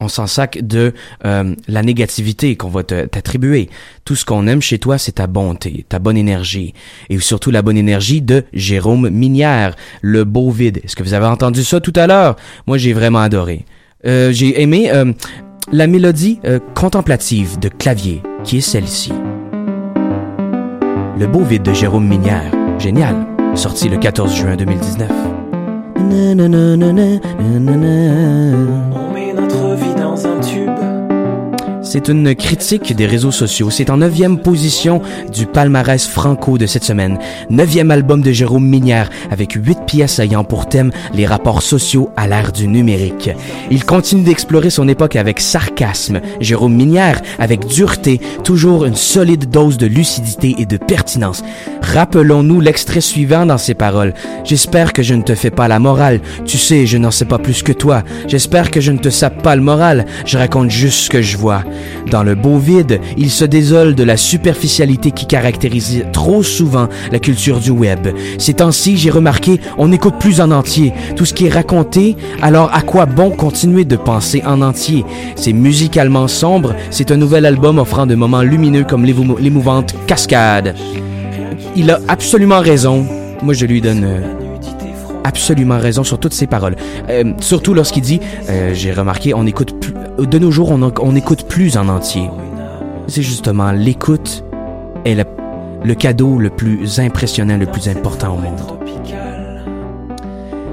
On 0.00 0.08
s'en 0.08 0.26
sac 0.26 0.58
de 0.60 0.94
euh, 1.24 1.54
la 1.68 1.82
négativité 1.82 2.56
qu'on 2.56 2.70
va 2.70 2.82
t'attribuer. 2.82 3.70
Tout 4.04 4.16
ce 4.16 4.24
qu'on 4.24 4.48
aime 4.48 4.60
chez 4.60 4.80
toi, 4.80 4.98
c'est 4.98 5.12
ta 5.12 5.28
bonté, 5.28 5.86
ta 5.88 6.00
bonne 6.00 6.16
énergie. 6.16 6.74
Et 7.08 7.20
surtout 7.20 7.52
la 7.52 7.62
bonne 7.62 7.76
énergie 7.76 8.20
de 8.20 8.44
Jérôme 8.52 9.10
Minière, 9.10 9.76
le 10.00 10.24
beau 10.24 10.50
vide. 10.50 10.80
Est-ce 10.82 10.96
que 10.96 11.04
vous 11.04 11.14
avez 11.14 11.26
entendu 11.26 11.62
ça 11.62 11.78
tout 11.78 11.92
à 11.94 12.08
l'heure? 12.08 12.34
Moi, 12.66 12.78
j'ai 12.78 12.92
vraiment 12.92 13.20
adoré. 13.20 13.64
Euh, 14.04 14.32
j'ai 14.32 14.60
aimé 14.60 14.90
euh, 14.90 15.12
la 15.70 15.86
mélodie 15.86 16.40
contemplative 16.74 17.60
de 17.60 17.68
clavier, 17.68 18.22
qui 18.42 18.56
est 18.56 18.60
celle-ci. 18.60 19.12
Le 21.16 21.26
beau 21.28 21.44
vide 21.44 21.62
de 21.62 21.72
Jérôme 21.72 22.08
Minière. 22.08 22.50
Génial. 22.80 23.24
Sorti 23.54 23.88
le 23.88 23.98
14 23.98 24.34
juin 24.34 24.56
2019. 24.56 25.31
On 28.92 29.12
met 29.12 29.32
notre 29.32 29.74
vie 29.76 29.94
dans 29.94 30.26
un 30.26 30.40
tube. 30.40 30.70
C'est 31.92 32.08
une 32.08 32.34
critique 32.34 32.96
des 32.96 33.06
réseaux 33.06 33.30
sociaux. 33.30 33.68
C'est 33.68 33.90
en 33.90 33.98
neuvième 33.98 34.38
position 34.38 35.02
du 35.32 35.46
palmarès 35.46 36.06
franco 36.06 36.56
de 36.56 36.66
cette 36.66 36.84
semaine. 36.84 37.18
Neuvième 37.50 37.90
album 37.90 38.22
de 38.22 38.32
Jérôme 38.32 38.66
Minière 38.66 39.10
avec 39.30 39.52
huit 39.52 39.78
pièces 39.86 40.18
ayant 40.18 40.42
pour 40.42 40.68
thème 40.68 40.90
les 41.12 41.26
rapports 41.26 41.60
sociaux 41.60 42.10
à 42.16 42.26
l'ère 42.26 42.50
du 42.52 42.66
numérique. 42.66 43.30
Il 43.70 43.84
continue 43.84 44.22
d'explorer 44.22 44.70
son 44.70 44.88
époque 44.88 45.16
avec 45.16 45.38
sarcasme. 45.38 46.20
Jérôme 46.40 46.74
Minière 46.74 47.20
avec 47.38 47.66
dureté, 47.66 48.20
toujours 48.42 48.86
une 48.86 48.96
solide 48.96 49.50
dose 49.50 49.76
de 49.76 49.86
lucidité 49.86 50.54
et 50.58 50.66
de 50.66 50.78
pertinence. 50.78 51.44
Rappelons-nous 51.82 52.60
l'extrait 52.60 53.00
suivant 53.00 53.44
dans 53.44 53.58
ses 53.58 53.74
paroles. 53.74 54.14
J'espère 54.44 54.92
que 54.92 55.02
je 55.02 55.14
ne 55.14 55.22
te 55.22 55.34
fais 55.34 55.50
pas 55.50 55.68
la 55.68 55.78
morale. 55.78 56.20
Tu 56.44 56.56
sais, 56.56 56.86
je 56.86 56.96
n'en 56.96 57.10
sais 57.10 57.24
pas 57.26 57.38
plus 57.38 57.62
que 57.62 57.72
toi. 57.72 58.02
J'espère 58.28 58.70
que 58.70 58.80
je 58.80 58.92
ne 58.92 58.98
te 58.98 59.10
sape 59.10 59.42
pas 59.42 59.56
le 59.56 59.62
moral. 59.62 60.06
Je 60.24 60.38
raconte 60.38 60.70
juste 60.70 61.00
ce 61.00 61.10
que 61.10 61.20
je 61.20 61.36
vois. 61.36 61.64
Dans 62.10 62.22
le 62.22 62.34
beau 62.34 62.56
vide, 62.58 63.00
il 63.18 63.30
se 63.30 63.44
désole 63.44 63.94
de 63.94 64.04
la 64.04 64.16
superficialité 64.16 65.10
qui 65.10 65.26
caractérise 65.26 66.04
trop 66.12 66.42
souvent 66.42 66.88
la 67.10 67.18
culture 67.18 67.58
du 67.60 67.70
web. 67.70 68.08
Ces 68.38 68.54
temps-ci, 68.54 68.96
j'ai 68.96 69.10
remarqué, 69.10 69.60
on 69.76 69.88
n'écoute 69.88 70.14
plus 70.18 70.40
en 70.40 70.50
entier. 70.50 70.92
Tout 71.16 71.24
ce 71.24 71.34
qui 71.34 71.46
est 71.46 71.52
raconté, 71.52 72.16
alors 72.40 72.70
à 72.72 72.82
quoi 72.82 73.06
bon 73.06 73.30
continuer 73.30 73.84
de 73.84 73.96
penser 73.96 74.42
en 74.46 74.62
entier? 74.62 75.04
C'est 75.36 75.52
musicalement 75.52 76.28
sombre, 76.28 76.74
c'est 76.90 77.10
un 77.10 77.16
nouvel 77.16 77.44
album 77.44 77.78
offrant 77.78 78.06
de 78.06 78.14
moments 78.14 78.42
lumineux 78.42 78.84
comme 78.84 79.04
l'émou- 79.04 79.36
l'émouvante 79.38 79.94
Cascade. 80.06 80.74
Il 81.74 81.90
a 81.90 82.00
absolument 82.08 82.60
raison. 82.60 83.06
Moi, 83.42 83.54
je 83.54 83.66
lui 83.66 83.80
donne 83.80 84.04
euh, 84.04 84.20
absolument 85.24 85.78
raison 85.78 86.04
sur 86.04 86.18
toutes 86.18 86.34
ses 86.34 86.46
paroles. 86.46 86.76
Euh, 87.08 87.32
surtout 87.40 87.74
lorsqu'il 87.74 88.02
dit, 88.02 88.20
euh, 88.48 88.72
j'ai 88.74 88.92
remarqué, 88.92 89.34
on 89.34 89.46
écoute 89.46 89.80
plus, 89.80 89.94
de 90.26 90.38
nos 90.38 90.50
jours, 90.50 90.70
on, 90.70 91.16
écoute 91.16 91.44
plus 91.48 91.76
en 91.76 91.88
entier. 91.88 92.28
C'est 93.06 93.22
justement 93.22 93.72
l'écoute 93.72 94.44
est 95.04 95.16
le 95.84 95.94
cadeau 95.94 96.38
le 96.38 96.50
plus 96.50 97.00
impressionnant, 97.00 97.56
le 97.56 97.66
plus 97.66 97.88
important 97.88 98.34
au 98.34 98.38
monde. 98.38 98.60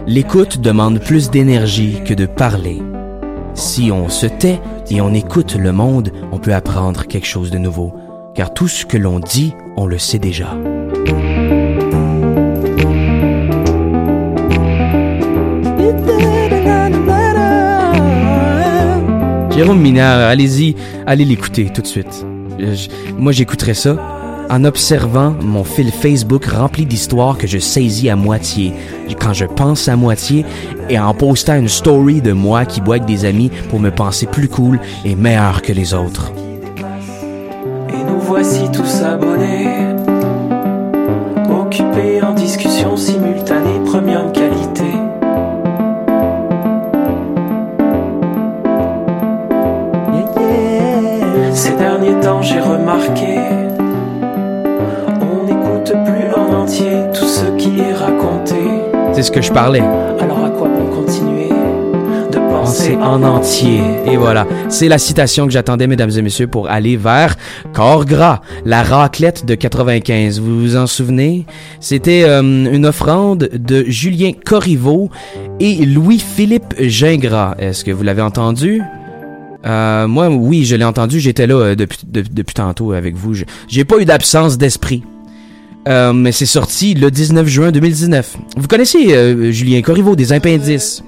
L'écoute 0.06 0.60
demande 0.60 1.00
plus 1.00 1.30
d'énergie 1.30 2.02
que 2.06 2.14
de 2.14 2.26
parler. 2.26 2.82
Si 3.54 3.92
on 3.92 4.10
se 4.10 4.26
tait 4.26 4.60
et 4.90 5.02
on 5.02 5.14
écoute 5.14 5.56
le 5.56 5.72
monde, 5.72 6.12
on 6.32 6.40
peut 6.40 6.54
apprendre 6.54 7.06
quelque 7.06 7.28
chose 7.28 7.52
de 7.52 7.58
nouveau. 7.58 7.94
Car 8.34 8.54
tout 8.54 8.68
ce 8.68 8.86
que 8.86 8.98
l'on 8.98 9.20
dit, 9.20 9.54
on 9.78 9.86
le 9.86 9.98
sait 9.98 10.20
déjà. 10.20 10.56
Jérôme 19.60 19.82
Minard, 19.82 20.22
allez-y, 20.22 20.74
allez 21.06 21.26
l'écouter 21.26 21.70
tout 21.70 21.82
de 21.82 21.88
suite. 21.88 22.26
Euh, 22.62 22.76
moi, 23.18 23.34
j'écouterai 23.34 23.74
ça 23.74 23.98
en 24.50 24.64
observant 24.64 25.32
mon 25.32 25.66
fil 25.66 25.92
Facebook 25.92 26.46
rempli 26.46 26.86
d'histoires 26.86 27.38
que 27.38 27.46
je 27.46 27.58
saisis 27.58 28.10
à 28.10 28.16
moitié, 28.16 28.72
quand 29.20 29.34
je 29.34 29.44
pense 29.44 29.90
à 29.90 29.98
moitié, 29.98 30.46
et 30.90 30.98
en 30.98 31.14
postant 31.14 31.58
une 31.58 31.68
story 31.68 32.22
de 32.22 32.32
moi 32.32 32.64
qui 32.64 32.80
boit 32.80 32.96
avec 32.96 33.06
des 33.06 33.26
amis 33.26 33.52
pour 33.70 33.82
me 33.82 33.92
penser 33.92 34.28
plus 34.28 34.48
cool 34.48 34.80
et 35.04 35.18
meilleur 35.18 35.62
que 35.62 35.74
les 35.74 35.94
autres. 35.94 36.32
Et 37.90 38.02
nous 38.10 38.22
voici 38.22 38.62
tous 38.72 39.02
abonnés, 39.02 39.94
C'est 59.20 59.24
ce 59.24 59.32
que 59.32 59.42
je 59.42 59.52
parlais. 59.52 59.82
Alors 59.82 60.46
à 60.46 60.50
quoi 60.50 60.70
bon 60.70 61.04
continuer 61.04 61.50
de 62.32 62.38
penser 62.38 62.94
Penser 62.94 62.96
en 62.96 63.22
entier. 63.24 63.82
Et 64.06 64.16
voilà, 64.16 64.48
c'est 64.70 64.88
la 64.88 64.98
citation 64.98 65.46
que 65.46 65.52
j'attendais, 65.52 65.88
mesdames 65.88 66.12
et 66.18 66.22
messieurs, 66.22 66.48
pour 66.48 66.70
aller 66.70 66.96
vers 66.96 67.36
Corps 67.74 68.06
Gras, 68.06 68.40
la 68.64 68.82
raclette 68.82 69.46
de 69.46 69.56
95. 69.56 70.40
Vous 70.40 70.62
vous 70.62 70.78
en 70.78 70.88
souvenez? 70.88 71.46
C'était 71.82 72.24
euh, 72.24 72.40
une 72.42 72.86
offrande 72.86 73.50
de 73.54 73.84
Julien 73.90 74.32
Corriveau 74.46 75.10
et 75.60 75.86
Louis-Philippe 75.86 76.76
Gingras. 76.80 77.56
Est-ce 77.60 77.84
que 77.84 77.92
vous 77.92 78.04
l'avez 78.04 78.22
entendu? 78.22 78.82
Euh, 79.66 80.08
moi, 80.08 80.30
oui, 80.30 80.64
je 80.64 80.78
l'ai 80.78 80.86
entendu. 80.86 81.20
J'étais 81.20 81.46
là 81.46 81.56
euh, 81.56 81.76
depuis, 81.76 82.00
de- 82.08 82.24
depuis 82.32 82.54
tantôt 82.54 82.94
avec 82.94 83.18
vous. 83.18 83.34
J'ai 83.68 83.84
pas 83.84 83.98
eu 84.00 84.06
d'absence 84.06 84.58
d'esprit. 84.58 85.04
Euh, 85.90 86.14
mais 86.14 86.32
c'est 86.32 86.46
sorti 86.46 86.94
le 86.94 87.10
19 87.10 87.48
juin 87.48 87.72
2019. 87.72 88.38
Vous 88.58 88.68
connaissez 88.68 89.14
euh, 89.16 89.52
Julien 89.52 89.82
Corriveau 89.82 90.16
des 90.16 90.32
Impendices? 90.32 91.04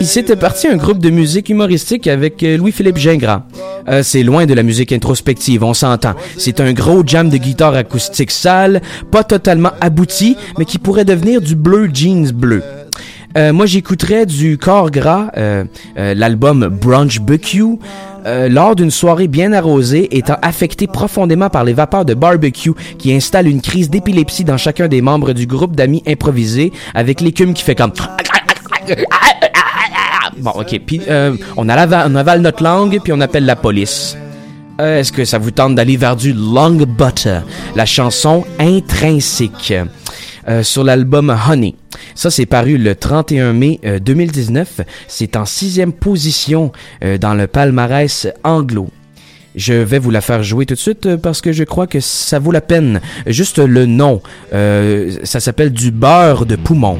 Il 0.00 0.06
s'était 0.06 0.36
parti 0.36 0.68
un 0.68 0.76
groupe 0.76 0.98
de 0.98 1.10
musique 1.10 1.48
humoristique 1.48 2.06
avec 2.06 2.42
euh, 2.42 2.56
Louis-Philippe 2.56 2.96
Gingras. 2.96 3.42
Euh, 3.88 4.02
c'est 4.02 4.22
loin 4.22 4.46
de 4.46 4.54
la 4.54 4.62
musique 4.62 4.92
introspective, 4.92 5.64
on 5.64 5.74
s'entend. 5.74 6.14
C'est 6.38 6.60
un 6.60 6.72
gros 6.72 7.02
jam 7.04 7.28
de 7.28 7.36
guitare 7.36 7.74
acoustique 7.74 8.30
sale, 8.30 8.80
pas 9.10 9.24
totalement 9.24 9.72
abouti, 9.80 10.36
mais 10.58 10.64
qui 10.64 10.78
pourrait 10.78 11.04
devenir 11.04 11.40
du 11.40 11.56
bleu 11.56 11.90
jeans 11.92 12.30
bleu. 12.30 12.62
Euh, 13.36 13.52
moi, 13.52 13.66
j'écouterais 13.66 14.26
du 14.26 14.58
corps 14.58 14.90
gras, 14.90 15.30
euh, 15.36 15.64
euh, 15.98 16.14
l'album 16.14 16.68
Brunch 16.68 17.20
BQ, 17.20 17.78
euh, 18.26 18.48
lors 18.48 18.76
d'une 18.76 18.92
soirée 18.92 19.26
bien 19.26 19.52
arrosée, 19.52 20.16
étant 20.16 20.36
affecté 20.40 20.86
profondément 20.86 21.50
par 21.50 21.64
les 21.64 21.72
vapeurs 21.72 22.04
de 22.04 22.14
barbecue 22.14 22.72
qui 22.96 23.12
installent 23.12 23.48
une 23.48 23.60
crise 23.60 23.90
d'épilepsie 23.90 24.44
dans 24.44 24.56
chacun 24.56 24.86
des 24.86 25.02
membres 25.02 25.32
du 25.32 25.46
groupe 25.46 25.74
d'amis 25.74 26.02
improvisés, 26.06 26.72
avec 26.94 27.20
l'écume 27.20 27.54
qui 27.54 27.64
fait 27.64 27.74
comme... 27.74 27.92
Bon, 30.38 30.50
ok. 30.50 30.80
Puis 30.86 31.00
euh, 31.08 31.36
on, 31.56 31.68
avale, 31.68 32.10
on 32.10 32.16
avale 32.16 32.40
notre 32.40 32.62
langue, 32.62 33.00
puis 33.02 33.12
on 33.12 33.20
appelle 33.20 33.46
la 33.46 33.56
police. 33.56 34.16
Est-ce 34.78 35.12
que 35.12 35.24
ça 35.24 35.38
vous 35.38 35.52
tente 35.52 35.76
d'aller 35.76 35.96
vers 35.96 36.16
du 36.16 36.32
Long 36.32 36.70
Butter, 36.70 37.40
la 37.76 37.86
chanson 37.86 38.44
intrinsèque? 38.58 39.74
Euh, 40.48 40.62
sur 40.62 40.84
l'album 40.84 41.34
Honey. 41.48 41.74
Ça, 42.14 42.30
c'est 42.30 42.46
paru 42.46 42.78
le 42.78 42.94
31 42.94 43.52
mai 43.52 43.80
euh, 43.84 43.98
2019. 43.98 44.80
C'est 45.08 45.36
en 45.36 45.44
sixième 45.44 45.92
position 45.92 46.72
euh, 47.02 47.18
dans 47.18 47.34
le 47.34 47.46
palmarès 47.46 48.28
anglo. 48.42 48.88
Je 49.54 49.72
vais 49.74 50.00
vous 50.00 50.10
la 50.10 50.20
faire 50.20 50.42
jouer 50.42 50.66
tout 50.66 50.74
de 50.74 50.78
suite 50.80 51.06
euh, 51.06 51.16
parce 51.16 51.40
que 51.40 51.52
je 51.52 51.62
crois 51.64 51.86
que 51.86 52.00
ça 52.00 52.38
vaut 52.38 52.50
la 52.50 52.60
peine. 52.60 53.00
Juste 53.26 53.58
le 53.58 53.86
nom. 53.86 54.20
Euh, 54.52 55.16
ça 55.22 55.40
s'appelle 55.40 55.72
du 55.72 55.90
beurre 55.90 56.44
de 56.44 56.56
poumon. 56.56 56.98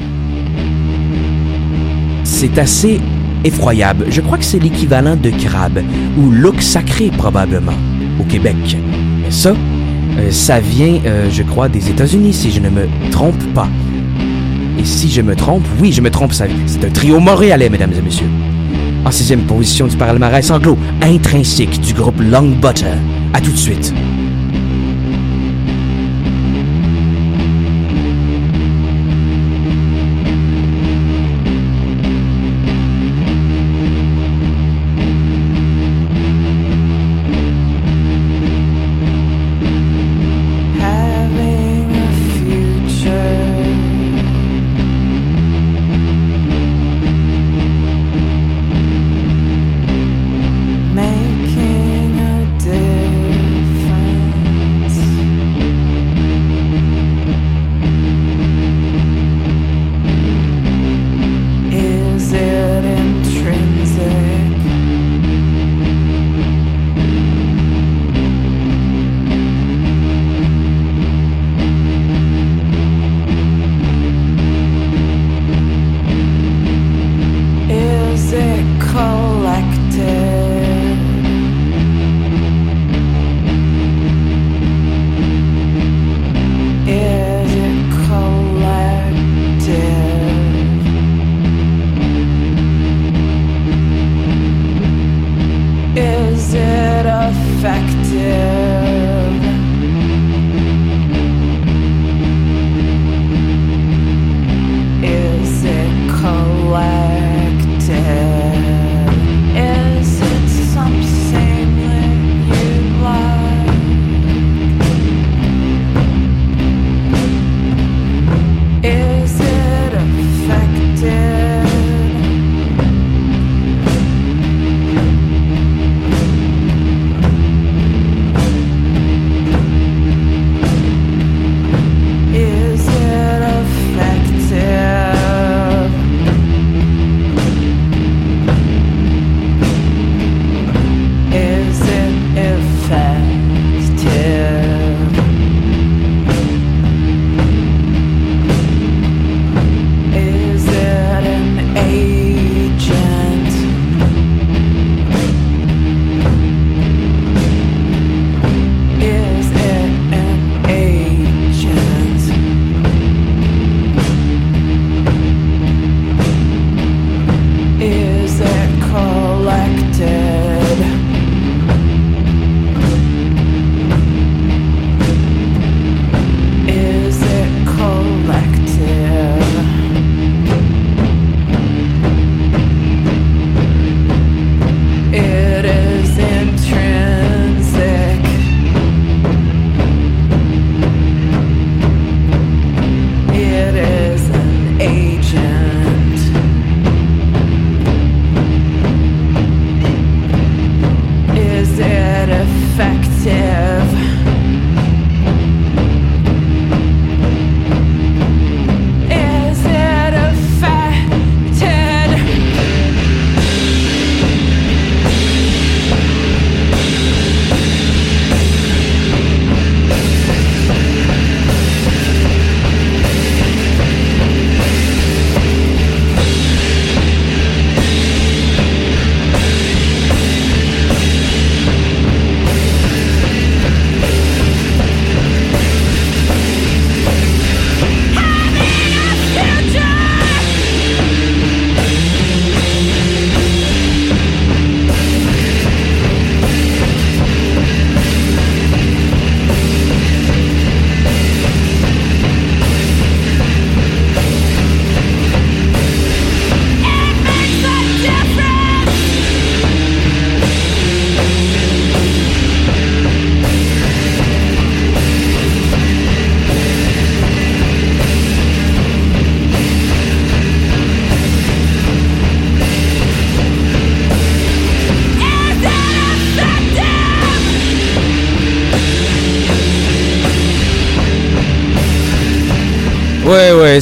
C'est 2.23 2.57
assez 2.57 3.01
effroyable. 3.43 4.05
Je 4.09 4.21
crois 4.21 4.37
que 4.37 4.45
c'est 4.45 4.59
l'équivalent 4.59 5.15
de 5.15 5.29
crabe 5.29 5.81
ou 6.17 6.31
look 6.31 6.61
sacré 6.61 7.11
probablement 7.17 7.77
au 8.19 8.23
Québec. 8.23 8.55
Mais 9.21 9.31
ça, 9.31 9.53
euh, 10.17 10.31
ça 10.31 10.59
vient, 10.59 10.99
euh, 11.05 11.29
je 11.31 11.43
crois, 11.43 11.67
des 11.69 11.89
États-Unis 11.89 12.33
si 12.33 12.51
je 12.51 12.59
ne 12.59 12.69
me 12.69 12.87
trompe 13.11 13.43
pas. 13.53 13.67
Et 14.77 14.83
si 14.85 15.09
je 15.09 15.21
me 15.21 15.35
trompe, 15.35 15.63
oui, 15.79 15.91
je 15.91 16.01
me 16.01 16.09
trompe, 16.11 16.33
ça- 16.33 16.45
c'est 16.65 16.83
un 16.85 16.89
trio 16.89 17.19
montréalais, 17.19 17.69
mesdames 17.69 17.93
et 17.97 18.01
messieurs. 18.01 18.29
En 19.05 19.11
sixième 19.11 19.41
position 19.41 19.87
du 19.87 19.95
palmarès 19.95 20.49
anglo, 20.51 20.77
intrinsèque 21.01 21.79
du 21.79 21.93
groupe 21.93 22.19
Long 22.19 22.53
Butter. 22.61 22.85
À 23.33 23.39
tout 23.41 23.51
de 23.51 23.57
suite. 23.57 23.93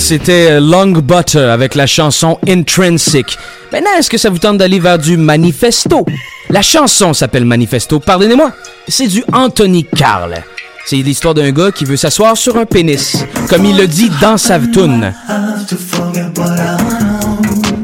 C'était 0.04 0.52
euh, 0.52 0.60
Long 0.60 0.92
Butter 0.92 1.40
avec 1.40 1.76
la 1.76 1.88
chanson 1.88 2.38
Intrinsic. 2.48 3.38
Maintenant, 3.72 3.92
est-ce 3.98 4.10
que 4.10 4.18
ça 4.18 4.30
vous 4.30 4.38
tente 4.38 4.58
d'aller 4.58 4.80
vers 4.80 5.00
du 5.00 5.16
manifesto? 5.16 6.06
La 6.50 6.62
chanson 6.62 7.14
s'appelle 7.14 7.46
Manifesto, 7.46 8.02
pardonnez-moi. 8.02 8.52
C'est 8.88 9.08
du 9.08 9.24
Anthony 9.32 9.86
Carl. 9.86 10.36
C'est 10.86 10.98
l'histoire 10.98 11.34
d'un 11.34 11.52
gars 11.52 11.72
qui 11.72 11.86
veut 11.86 11.96
s'asseoir 11.96 12.36
sur 12.36 12.58
un 12.58 12.66
pénis, 12.66 13.24
comme 13.50 13.64
il 13.64 13.78
le 13.78 13.88
dit 13.88 14.12
dans 14.20 14.38
sa 14.38 14.60
tune. 14.60 15.14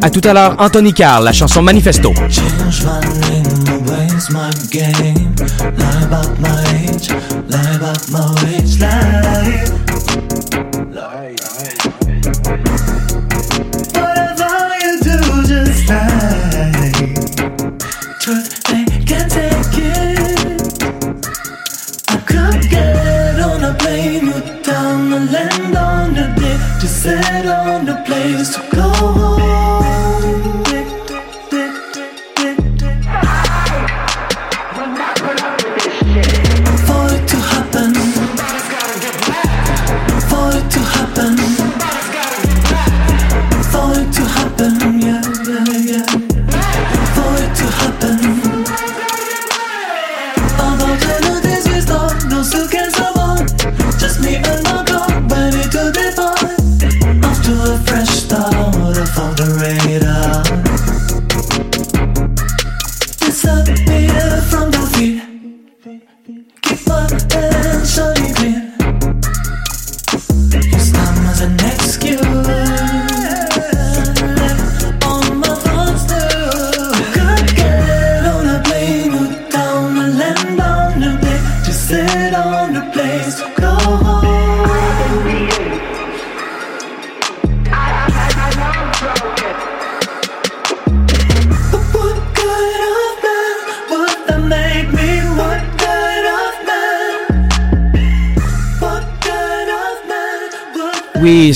À 0.01 0.09
tout 0.09 0.21
à 0.25 0.33
l'heure, 0.33 0.55
Anthony 0.59 0.93
Carl, 0.93 1.23
la 1.23 1.31
chanson 1.31 1.61
Manifesto. 1.61 2.13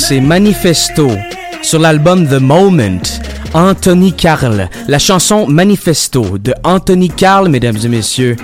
C'est 0.04 0.20
Manifesto 0.20 1.12
sur 1.62 1.80
l'album 1.80 2.28
The 2.28 2.34
Moment. 2.34 3.00
Anthony 3.54 4.12
Carl, 4.12 4.68
la 4.90 5.00
chanson 5.00 5.48
Manifesto 5.48 6.38
de 6.38 6.54
Anthony 6.66 7.08
Carl, 7.08 7.48
mesdames 7.48 7.78
et 7.82 7.88
messieurs. 7.88 8.36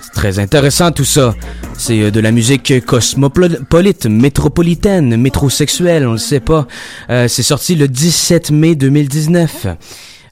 C'est 0.00 0.12
très 0.12 0.40
intéressant 0.40 0.90
tout 0.90 1.04
ça. 1.04 1.36
C'est 1.78 2.00
euh, 2.00 2.10
de 2.10 2.18
la 2.18 2.32
musique 2.32 2.84
cosmopolite, 2.84 4.06
métropolitaine, 4.06 5.16
métrosexuelle, 5.16 6.04
on 6.04 6.12
le 6.12 6.18
sait 6.18 6.40
pas. 6.40 6.66
Euh, 7.10 7.28
c'est 7.28 7.44
sorti 7.44 7.76
le 7.76 7.86
17 7.86 8.50
mai 8.50 8.74
2019. 8.74 9.68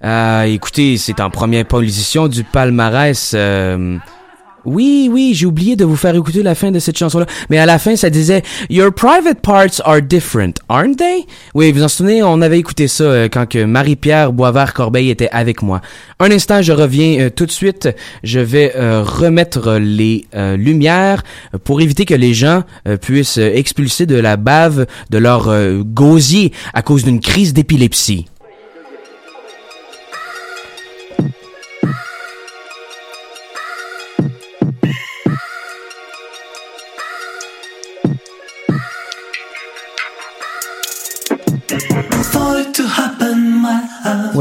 Euh, 0.04 0.42
écoutez, 0.42 0.96
c'est 0.96 1.20
en 1.20 1.30
première 1.30 1.64
position 1.64 2.26
du 2.26 2.42
palmarès. 2.42 3.36
Oui, 4.64 5.08
oui, 5.10 5.32
j'ai 5.34 5.46
oublié 5.46 5.76
de 5.76 5.84
vous 5.84 5.96
faire 5.96 6.14
écouter 6.14 6.42
la 6.42 6.54
fin 6.54 6.70
de 6.70 6.78
cette 6.78 6.96
chanson-là. 6.96 7.26
Mais 7.50 7.58
à 7.58 7.66
la 7.66 7.78
fin, 7.78 7.96
ça 7.96 8.10
disait 8.10 8.42
Your 8.70 8.92
private 8.92 9.40
parts 9.40 9.80
are 9.84 10.00
different, 10.00 10.54
aren't 10.68 10.96
they? 10.96 11.26
Oui, 11.54 11.72
vous 11.72 11.82
en 11.82 11.88
souvenez, 11.88 12.22
on 12.22 12.40
avait 12.40 12.58
écouté 12.58 12.88
ça 12.88 13.04
euh, 13.04 13.28
quand 13.28 13.48
que 13.48 13.64
Marie-Pierre 13.64 14.32
Boisvert-Corbeil 14.32 15.10
était 15.10 15.28
avec 15.32 15.62
moi. 15.62 15.80
Un 16.20 16.30
instant, 16.30 16.62
je 16.62 16.72
reviens 16.72 17.20
euh, 17.20 17.30
tout 17.30 17.46
de 17.46 17.50
suite. 17.50 17.88
Je 18.22 18.40
vais 18.40 18.72
euh, 18.76 19.02
remettre 19.02 19.74
les 19.74 20.26
lumières 20.56 21.22
pour 21.64 21.80
éviter 21.80 22.04
que 22.04 22.14
les 22.14 22.34
gens 22.34 22.62
puissent 23.00 23.38
expulser 23.38 24.06
de 24.06 24.16
la 24.16 24.36
bave 24.36 24.86
de 25.10 25.18
leur 25.18 25.52
gosier 25.84 26.52
à 26.74 26.82
cause 26.82 27.04
d'une 27.04 27.20
crise 27.20 27.52
d'épilepsie. 27.52 28.26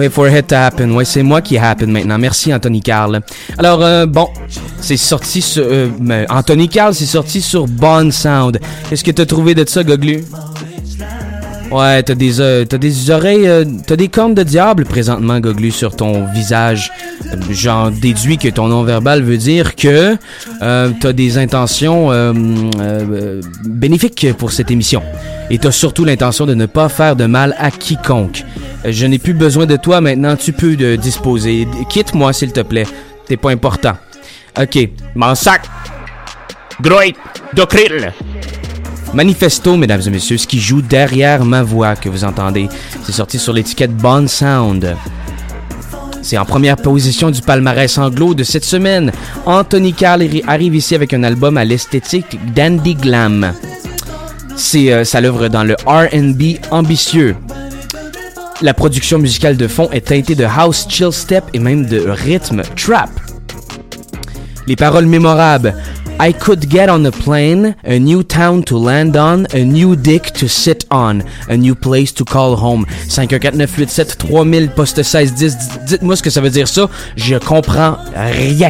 Oui, 0.02 0.10
for 0.10 0.28
it 0.28 0.48
to 0.48 0.56
happen. 0.56 0.90
Oui, 0.96 1.06
c'est 1.06 1.22
moi 1.22 1.42
qui 1.42 1.60
happen 1.60 1.86
maintenant. 1.92 2.18
Merci, 2.18 2.52
Anthony 2.52 2.82
Carl. 2.82 3.22
Alors, 3.60 3.84
euh, 3.84 4.08
bon, 4.08 4.30
c'est 4.80 4.98
sorti 4.98 5.44
sur... 5.44 5.64
euh, 5.64 5.90
Anthony 6.28 6.68
Carl, 6.70 6.96
c'est 6.96 7.06
sorti 7.06 7.40
sur 7.40 7.68
Bond 7.68 8.10
Sound. 8.10 8.60
Qu'est-ce 8.90 9.04
que 9.04 9.12
t'as 9.12 9.28
trouvé 9.28 9.54
de 9.54 9.64
ça, 9.70 9.84
Goglu? 9.84 10.24
Ouais, 11.70 12.02
t'as 12.02 12.16
des, 12.16 12.42
euh, 12.42 12.66
t'as 12.66 12.80
des 12.80 13.12
oreilles... 13.12 13.48
euh, 13.48 13.64
t'as 13.86 13.96
des 13.96 14.08
cornes 14.08 14.34
de 14.34 14.42
diable 14.42 14.86
présentement, 14.86 15.40
Goglu, 15.40 15.70
sur 15.70 15.96
ton 15.96 16.26
visage. 16.34 16.92
J'en 17.52 17.92
déduis 17.92 18.40
que 18.40 18.48
ton 18.48 18.70
nom 18.70 18.82
verbal 18.82 19.22
veut 19.22 19.38
dire 19.38 19.76
que 19.76 20.18
euh, 20.64 20.90
t'as 21.00 21.14
des 21.14 21.38
intentions 21.38 22.10
bénéfiques 23.66 24.34
pour 24.36 24.52
cette 24.52 24.72
émission. 24.72 25.04
Et 25.52 25.60
t'as 25.60 25.72
surtout 25.72 26.06
l'intention 26.06 26.48
de 26.48 26.56
ne 26.56 26.66
pas 26.66 26.90
faire 26.90 27.16
de 27.16 27.28
mal 27.28 27.56
à 27.60 27.70
quiconque. 27.70 28.44
Euh, 28.86 28.92
Je 28.92 29.06
n'ai 29.06 29.20
plus 29.20 29.34
besoin 29.34 29.66
de 29.66 29.76
toi 29.78 30.02
maintenant, 30.02 30.36
tu 30.36 30.54
peux 30.54 30.76
disposer. 30.98 31.68
Quitte-moi, 31.90 32.34
s'il 32.34 32.52
te 32.52 32.62
plaît. 32.62 32.88
T'es 33.28 33.38
pas 33.38 33.52
important. 33.52 33.94
Ok, 34.60 34.90
m'en 35.16 35.36
sac. 35.36 35.62
Groit, 36.82 37.14
docril. 37.54 38.12
Manifesto, 39.14 39.76
mesdames 39.76 40.02
et 40.06 40.10
messieurs, 40.10 40.38
ce 40.38 40.48
qui 40.48 40.60
joue 40.60 40.82
derrière 40.82 41.44
ma 41.44 41.64
voix 41.64 41.96
que 41.96 42.10
vous 42.10 42.24
entendez. 42.24 42.70
C'est 43.04 43.12
sorti 43.12 43.38
sur 43.40 43.54
l'étiquette 43.54 43.96
Bond 43.96 44.28
Sound. 44.28 44.96
C'est 46.22 46.38
en 46.38 46.46
première 46.46 46.78
position 46.78 47.30
du 47.32 47.42
palmarès 47.42 47.98
anglo 47.98 48.34
de 48.34 48.44
cette 48.44 48.64
semaine. 48.64 49.12
Anthony 49.46 49.94
Carl 49.94 50.22
arri- 50.22 50.44
arrive 50.48 50.76
ici 50.76 50.96
avec 50.96 51.14
un 51.14 51.24
album 51.24 51.58
à 51.58 51.66
l'esthétique 51.66 52.40
dandy 52.54 52.96
glam. 52.96 53.54
C'est 54.56 54.92
euh, 54.94 55.04
ça 55.04 55.20
l'œuvre 55.20 55.48
dans 55.48 55.64
le 55.64 55.76
R&B 55.86 56.60
ambitieux. 56.72 57.36
La 58.62 58.76
production 58.76 59.18
musicale 59.18 59.58
de 59.58 59.68
fond 59.68 59.90
est 59.92 60.08
teintée 60.08 60.36
de 60.36 60.44
house 60.44 60.86
chill 60.88 61.12
step 61.12 61.44
et 61.54 61.60
même 61.60 61.88
de 61.88 62.00
rythme 62.08 62.62
trap. 62.76 63.10
Les 64.68 64.76
paroles 64.76 65.08
mémorables. 65.08 65.74
I 66.20 66.32
could 66.32 66.70
get 66.70 66.88
on 66.88 67.04
a 67.06 67.12
plane, 67.12 67.76
a 67.84 67.98
new 67.98 68.22
town 68.22 68.64
to 68.66 68.78
land 68.78 69.16
on, 69.16 69.46
a 69.56 69.64
new 69.64 69.96
dick 69.96 70.32
to 70.34 70.48
sit 70.48 70.86
on, 70.92 71.24
a 71.50 71.58
new 71.58 71.74
place 71.74 72.14
to 72.14 72.24
call 72.24 72.56
home. 72.56 72.86
514-987 73.08 74.18
3000 74.18 74.70
poste 74.70 75.02
16 75.02 75.34
10. 75.34 75.58
Dites-moi 75.88 76.16
ce 76.16 76.22
que 76.22 76.30
ça 76.30 76.42
veut 76.42 76.52
dire 76.52 76.68
ça. 76.68 76.88
Je 77.16 77.38
comprends 77.38 77.98
rien. 78.16 78.70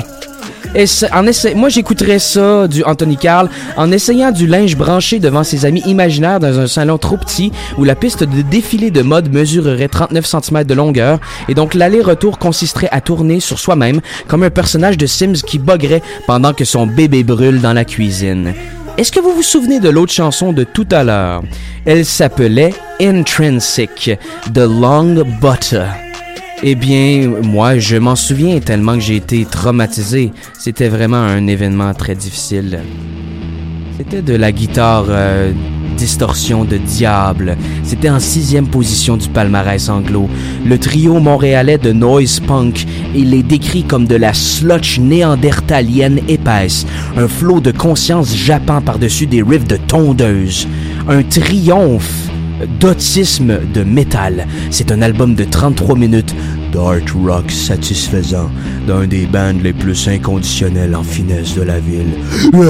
En 1.11 1.23
moi, 1.55 1.69
j'écouterais 1.69 2.19
ça 2.19 2.67
du 2.67 2.83
Anthony 2.83 3.17
Carl 3.17 3.49
en 3.75 3.91
essayant 3.91 4.31
du 4.31 4.47
linge 4.47 4.77
branché 4.77 5.19
devant 5.19 5.43
ses 5.43 5.65
amis 5.65 5.81
imaginaires 5.85 6.39
dans 6.39 6.59
un 6.59 6.67
salon 6.67 6.97
trop 6.97 7.17
petit 7.17 7.51
où 7.77 7.83
la 7.83 7.95
piste 7.95 8.23
de 8.23 8.41
défilé 8.41 8.89
de 8.89 9.01
mode 9.01 9.31
mesurerait 9.33 9.87
39 9.87 10.25
cm 10.25 10.63
de 10.63 10.73
longueur 10.73 11.19
et 11.49 11.53
donc 11.53 11.73
l'aller-retour 11.73 12.39
consisterait 12.39 12.89
à 12.91 13.01
tourner 13.01 13.39
sur 13.39 13.59
soi-même 13.59 14.01
comme 14.27 14.43
un 14.43 14.49
personnage 14.49 14.97
de 14.97 15.05
Sims 15.05 15.41
qui 15.45 15.59
boguerait 15.59 16.01
pendant 16.25 16.53
que 16.53 16.65
son 16.65 16.87
bébé 16.87 17.23
brûle 17.23 17.61
dans 17.61 17.73
la 17.73 17.85
cuisine. 17.85 18.53
Est-ce 18.97 19.11
que 19.11 19.19
vous 19.19 19.33
vous 19.33 19.41
souvenez 19.41 19.79
de 19.79 19.89
l'autre 19.89 20.13
chanson 20.13 20.53
de 20.53 20.63
tout 20.63 20.87
à 20.91 21.03
l'heure? 21.03 21.41
Elle 21.85 22.05
s'appelait 22.05 22.73
Intrinsic, 22.99 24.11
The 24.53 24.59
Long 24.59 25.23
Butter. 25.41 26.10
Eh 26.63 26.75
bien, 26.75 27.27
moi, 27.41 27.79
je 27.79 27.97
m'en 27.97 28.15
souviens 28.15 28.59
tellement 28.59 28.93
que 28.93 28.99
j'ai 28.99 29.15
été 29.15 29.45
traumatisé. 29.45 30.31
C'était 30.59 30.89
vraiment 30.89 31.17
un 31.17 31.47
événement 31.47 31.91
très 31.95 32.13
difficile. 32.13 32.81
C'était 33.97 34.21
de 34.21 34.35
la 34.35 34.51
guitare 34.51 35.05
euh, 35.09 35.53
distorsion 35.97 36.63
de 36.63 36.77
diable. 36.77 37.57
C'était 37.83 38.11
en 38.11 38.19
sixième 38.19 38.67
position 38.67 39.17
du 39.17 39.27
palmarès 39.27 39.89
anglo. 39.89 40.29
Le 40.63 40.77
trio 40.77 41.19
montréalais 41.19 41.79
de 41.79 41.93
noise 41.93 42.39
punk, 42.39 42.85
il 43.15 43.33
est 43.33 43.43
décrit 43.43 43.83
comme 43.83 44.05
de 44.05 44.15
la 44.15 44.35
slotch 44.35 44.99
néandertalienne 44.99 46.19
épaisse, 46.27 46.85
un 47.17 47.27
flot 47.27 47.59
de 47.59 47.71
conscience 47.71 48.35
jappant 48.35 48.81
par-dessus 48.81 49.25
des 49.25 49.41
riffs 49.41 49.67
de 49.67 49.77
tondeuse, 49.77 50.67
un 51.07 51.23
triomphe 51.23 52.30
d'autisme 52.79 53.59
de 53.73 53.83
métal. 53.83 54.47
C'est 54.69 54.91
un 54.91 55.01
album 55.01 55.35
de 55.35 55.43
33 55.43 55.95
minutes 55.95 56.35
d'art 56.71 56.95
rock 57.15 57.51
satisfaisant 57.51 58.49
d'un 58.87 59.05
des 59.07 59.25
bands 59.25 59.55
les 59.61 59.73
plus 59.73 60.07
inconditionnels 60.07 60.95
en 60.95 61.03
finesse 61.03 61.55
de 61.55 61.63
la 61.63 61.79
ville. 61.79 62.13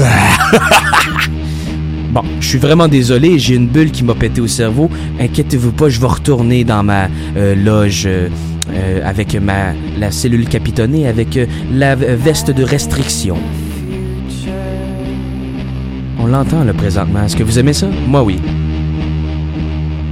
Bon, 2.11 2.23
je 2.41 2.45
suis 2.45 2.57
vraiment 2.57 2.89
désolé, 2.89 3.39
j'ai 3.39 3.55
une 3.55 3.69
bulle 3.69 3.89
qui 3.89 4.03
m'a 4.03 4.13
pété 4.13 4.41
au 4.41 4.47
cerveau. 4.47 4.89
Inquiétez-vous 5.17 5.71
pas, 5.71 5.87
je 5.87 6.01
vais 6.01 6.07
retourner 6.07 6.65
dans 6.65 6.83
ma 6.83 7.07
euh, 7.37 7.55
loge 7.55 8.03
euh, 8.05 8.27
euh, 8.73 8.99
avec 9.05 9.33
ma 9.35 9.71
la 9.97 10.11
cellule 10.11 10.49
capitonnée 10.49 11.07
avec 11.07 11.39
la 11.71 11.95
veste 11.95 12.51
de 12.51 12.63
restriction. 12.65 13.37
On 16.19 16.27
l'entend 16.27 16.65
là 16.65 16.73
présentement. 16.73 17.23
Est-ce 17.23 17.37
que 17.37 17.43
vous 17.43 17.57
aimez 17.57 17.73
ça? 17.73 17.87
Moi 18.07 18.23
oui. 18.23 18.41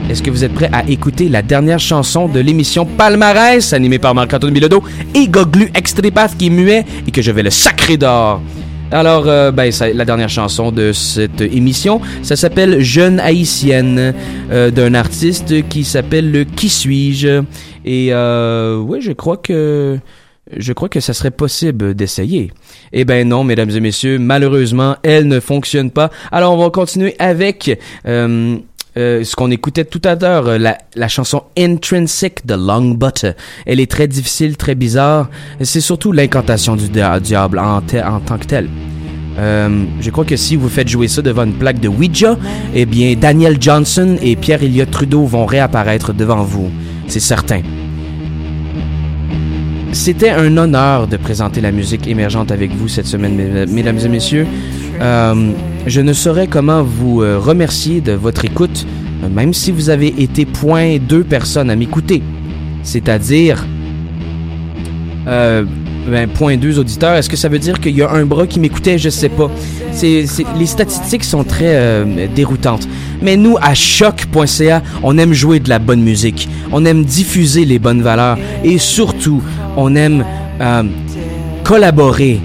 Est-ce 0.09 0.23
que 0.23 0.31
vous 0.31 0.43
êtes 0.43 0.55
prêts 0.55 0.71
à 0.73 0.89
écouter 0.89 1.29
la 1.29 1.43
dernière 1.43 1.77
chanson 1.77 2.27
de 2.27 2.39
l'émission 2.39 2.83
Palmarès, 2.83 3.73
animée 3.73 3.99
par 3.99 4.15
Marc-Antoine 4.15 4.51
Bilodeau 4.51 4.83
et 5.13 5.27
Goglu 5.27 5.69
Extrépath 5.75 6.35
qui 6.35 6.47
est 6.47 6.49
muet 6.49 6.83
et 7.07 7.11
que 7.11 7.21
je 7.21 7.29
vais 7.29 7.43
le 7.43 7.51
sacrer 7.51 7.95
d'or? 7.95 8.41
Alors, 8.91 9.25
euh, 9.27 9.51
ben, 9.51 9.71
c'est 9.71 9.93
la 9.93 10.05
dernière 10.05 10.29
chanson 10.29 10.71
de 10.71 10.93
cette 10.93 11.41
émission, 11.41 12.01
ça 12.23 12.35
s'appelle 12.35 12.81
Jeune 12.81 13.19
haïtienne 13.19 14.15
euh, 14.51 14.71
d'un 14.71 14.95
artiste 14.95 15.67
qui 15.69 15.83
s'appelle 15.83 16.31
le 16.31 16.43
Qui 16.43 16.69
suis-je? 16.69 17.43
Et 17.85 18.07
euh, 18.11 18.77
oui, 18.77 19.01
je 19.01 19.11
crois 19.11 19.37
que 19.37 19.99
je 20.57 20.73
crois 20.73 20.89
que 20.89 20.99
ça 20.99 21.13
serait 21.13 21.29
possible 21.29 21.93
d'essayer. 21.93 22.51
Eh 22.93 23.05
ben 23.05 23.27
non, 23.27 23.43
mesdames 23.43 23.69
et 23.69 23.79
messieurs, 23.79 24.17
malheureusement, 24.17 24.95
elle 25.03 25.27
ne 25.27 25.39
fonctionne 25.39 25.91
pas. 25.91 26.09
Alors, 26.31 26.51
on 26.53 26.57
va 26.57 26.71
continuer 26.71 27.15
avec 27.19 27.79
euh, 28.07 28.57
euh, 28.97 29.23
ce 29.23 29.35
qu'on 29.35 29.51
écoutait 29.51 29.85
tout 29.85 30.01
à 30.03 30.15
l'heure, 30.15 30.47
euh, 30.47 30.57
la, 30.57 30.77
la 30.95 31.07
chanson 31.07 31.43
Intrinsic 31.57 32.45
de 32.45 32.55
Longbutt. 32.55 33.25
Elle 33.65 33.79
est 33.79 33.89
très 33.89 34.07
difficile, 34.07 34.57
très 34.57 34.75
bizarre. 34.75 35.29
C'est 35.61 35.81
surtout 35.81 36.11
l'incantation 36.11 36.75
du 36.75 36.89
dia- 36.89 37.19
diable 37.19 37.59
en, 37.59 37.77
en 37.77 38.19
tant 38.19 38.37
que 38.37 38.45
telle. 38.45 38.67
Euh, 39.37 39.85
je 40.01 40.09
crois 40.09 40.25
que 40.25 40.35
si 40.35 40.55
vous 40.57 40.67
faites 40.67 40.89
jouer 40.89 41.07
ça 41.07 41.21
devant 41.21 41.43
une 41.43 41.53
plaque 41.53 41.79
de 41.79 41.87
Ouija, 41.87 42.37
eh 42.75 42.85
bien 42.85 43.15
Daniel 43.15 43.57
Johnson 43.61 44.17
et 44.21 44.35
Pierre 44.35 44.63
Elliott 44.63 44.89
Trudeau 44.91 45.23
vont 45.25 45.45
réapparaître 45.45 46.13
devant 46.13 46.43
vous. 46.43 46.69
C'est 47.07 47.21
certain. 47.21 47.61
C'était 49.91 50.29
un 50.29 50.55
honneur 50.57 51.07
de 51.07 51.17
présenter 51.17 51.61
la 51.61 51.71
musique 51.71 52.07
émergente 52.07 52.51
avec 52.51 52.71
vous 52.71 52.87
cette 52.87 53.07
semaine, 53.07 53.35
mes- 53.35 53.65
mesdames 53.65 53.97
et 53.97 54.07
messieurs. 54.09 54.45
Euh, 55.01 55.53
je 55.87 56.01
ne 56.01 56.13
saurais 56.13 56.47
comment 56.47 56.83
vous 56.83 57.21
euh, 57.21 57.39
remercier 57.39 58.01
de 58.01 58.11
votre 58.11 58.43
écoute, 58.45 58.85
euh, 59.23 59.29
même 59.29 59.53
si 59.53 59.71
vous 59.71 59.89
avez 59.89 60.13
été 60.21 60.45
point 60.45 60.97
deux 60.97 61.23
personnes 61.23 61.69
à 61.69 61.75
m'écouter. 61.75 62.21
C'est-à-dire, 62.83 63.65
euh, 65.27 65.63
ben, 66.07 66.27
point 66.27 66.57
deux 66.57 66.79
auditeurs. 66.79 67.15
Est-ce 67.15 67.29
que 67.29 67.37
ça 67.37 67.47
veut 67.47 67.59
dire 67.59 67.79
qu'il 67.79 67.95
y 67.95 68.01
a 68.01 68.11
un 68.11 68.25
bras 68.25 68.45
qui 68.45 68.59
m'écoutait? 68.59 68.97
Je 68.97 69.09
sais 69.09 69.29
pas. 69.29 69.49
Les 70.01 70.65
statistiques 70.65 71.23
sont 71.23 71.43
très 71.43 72.05
déroutantes. 72.33 72.87
Mais 73.21 73.35
nous, 73.35 73.57
à 73.61 73.73
choc.ca, 73.73 74.81
on 75.03 75.17
aime 75.17 75.33
jouer 75.33 75.59
de 75.59 75.67
la 75.69 75.79
bonne 75.79 76.01
musique. 76.01 76.47
On 76.71 76.85
aime 76.85 77.03
diffuser 77.03 77.65
les 77.65 77.79
bonnes 77.79 78.01
valeurs. 78.01 78.37
Et 78.63 78.77
surtout, 78.77 79.41
on 79.75 79.95
aime 79.95 80.23
collaborer 81.63 82.39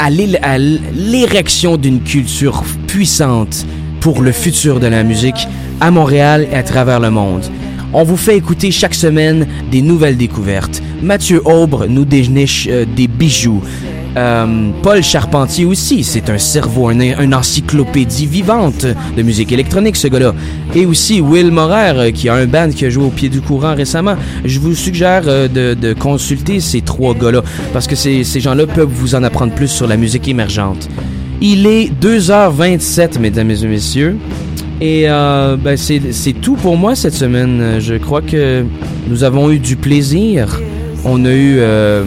à 0.00 0.08
l'é- 0.08 0.38
à 0.42 0.56
l'érection 0.58 1.76
d'une 1.76 2.00
culture 2.02 2.64
puissante 2.86 3.66
pour 4.00 4.22
le 4.22 4.32
futur 4.32 4.80
de 4.80 4.86
la 4.86 5.02
musique 5.04 5.46
à 5.80 5.90
Montréal 5.90 6.48
et 6.50 6.56
à 6.56 6.62
travers 6.62 7.00
le 7.00 7.10
monde. 7.10 7.44
On 7.92 8.02
vous 8.04 8.16
fait 8.16 8.36
écouter 8.36 8.70
chaque 8.70 8.94
semaine 8.94 9.46
des 9.70 9.82
nouvelles 9.82 10.16
découvertes. 10.16 10.80
Mathieu 11.02 11.42
Aubre 11.44 11.86
nous 11.86 12.04
déniche 12.06 12.66
euh, 12.70 12.84
des 12.96 13.08
bijoux. 13.08 13.62
Euh, 14.16 14.70
Paul 14.82 15.02
Charpentier 15.02 15.64
aussi, 15.64 16.02
c'est 16.02 16.30
un 16.30 16.38
cerveau, 16.38 16.88
un, 16.88 16.98
une 16.98 17.34
encyclopédie 17.34 18.26
vivante 18.26 18.84
de 19.16 19.22
musique 19.22 19.52
électronique, 19.52 19.96
ce 19.96 20.08
gars-là. 20.08 20.34
Et 20.74 20.84
aussi 20.84 21.20
Will 21.20 21.52
Morer, 21.52 21.92
euh, 21.96 22.10
qui 22.10 22.28
a 22.28 22.34
un 22.34 22.46
band 22.46 22.70
qui 22.70 22.84
a 22.86 22.90
joué 22.90 23.04
au 23.04 23.10
pied 23.10 23.28
du 23.28 23.40
courant 23.40 23.74
récemment. 23.74 24.16
Je 24.44 24.58
vous 24.58 24.74
suggère 24.74 25.22
euh, 25.26 25.46
de, 25.46 25.74
de 25.74 25.92
consulter 25.92 26.58
ces 26.60 26.80
trois 26.80 27.14
gars-là, 27.14 27.42
parce 27.72 27.86
que 27.86 27.94
ces, 27.94 28.24
ces 28.24 28.40
gens-là 28.40 28.66
peuvent 28.66 28.90
vous 28.92 29.14
en 29.14 29.22
apprendre 29.22 29.54
plus 29.54 29.68
sur 29.68 29.86
la 29.86 29.96
musique 29.96 30.26
émergente. 30.26 30.88
Il 31.40 31.66
est 31.66 31.90
2h27, 32.02 33.18
mesdames 33.20 33.50
et 33.50 33.66
messieurs. 33.66 34.16
Et 34.80 35.04
euh, 35.08 35.56
ben, 35.56 35.76
c'est 35.76 36.32
tout 36.40 36.56
pour 36.56 36.76
moi 36.76 36.94
cette 36.96 37.14
semaine. 37.14 37.76
Je 37.78 37.94
crois 37.94 38.22
que 38.22 38.64
nous 39.08 39.24
avons 39.24 39.50
eu 39.50 39.58
du 39.58 39.76
plaisir. 39.76 40.60
On 41.04 41.24
a 41.24 41.32
eu... 41.32 41.56
euh, 41.58 42.04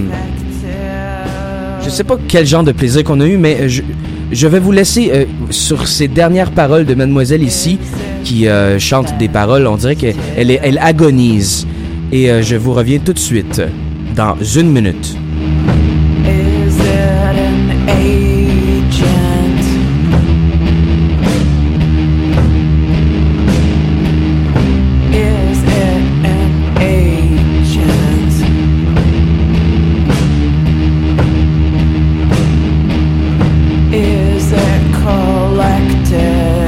sais 1.93 2.03
pas 2.03 2.17
quel 2.27 2.45
genre 2.45 2.63
de 2.63 2.71
plaisir 2.71 3.03
qu'on 3.03 3.19
a 3.19 3.25
eu, 3.25 3.37
mais 3.37 3.69
je, 3.69 3.83
je 4.31 4.47
vais 4.47 4.59
vous 4.59 4.71
laisser 4.71 5.11
euh, 5.13 5.25
sur 5.51 5.87
ces 5.87 6.07
dernières 6.07 6.51
paroles 6.51 6.85
de 6.85 6.95
mademoiselle 6.95 7.43
ici, 7.43 7.77
qui 8.23 8.47
euh, 8.47 8.79
chante 8.79 9.17
des 9.19 9.29
paroles. 9.29 9.67
On 9.67 9.77
dirait 9.77 9.95
qu'elle 9.95 10.15
elle, 10.37 10.79
agonise. 10.79 11.67
Et 12.11 12.31
euh, 12.31 12.41
je 12.41 12.55
vous 12.55 12.73
reviens 12.73 12.99
tout 12.99 13.13
de 13.13 13.19
suite, 13.19 13.61
dans 14.15 14.35
une 14.41 14.71
minute. 14.71 15.15
said 36.13 36.62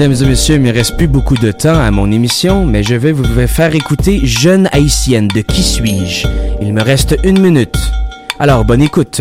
mesdames 0.00 0.22
et 0.22 0.30
messieurs, 0.30 0.54
il 0.54 0.62
me 0.62 0.72
reste 0.72 0.96
plus 0.96 1.08
beaucoup 1.08 1.36
de 1.36 1.52
temps 1.52 1.78
à 1.78 1.90
mon 1.90 2.10
émission, 2.10 2.64
mais 2.64 2.82
je 2.82 2.94
vais 2.94 3.12
vous 3.12 3.24
faire 3.46 3.74
écouter 3.74 4.20
Jeune 4.24 4.66
haïtienne 4.72 5.28
de 5.28 5.42
Qui 5.42 5.62
suis-je? 5.62 6.26
Il 6.62 6.72
me 6.72 6.80
reste 6.80 7.18
une 7.22 7.38
minute. 7.38 7.76
Alors, 8.38 8.64
bonne 8.64 8.80
écoute. 8.80 9.20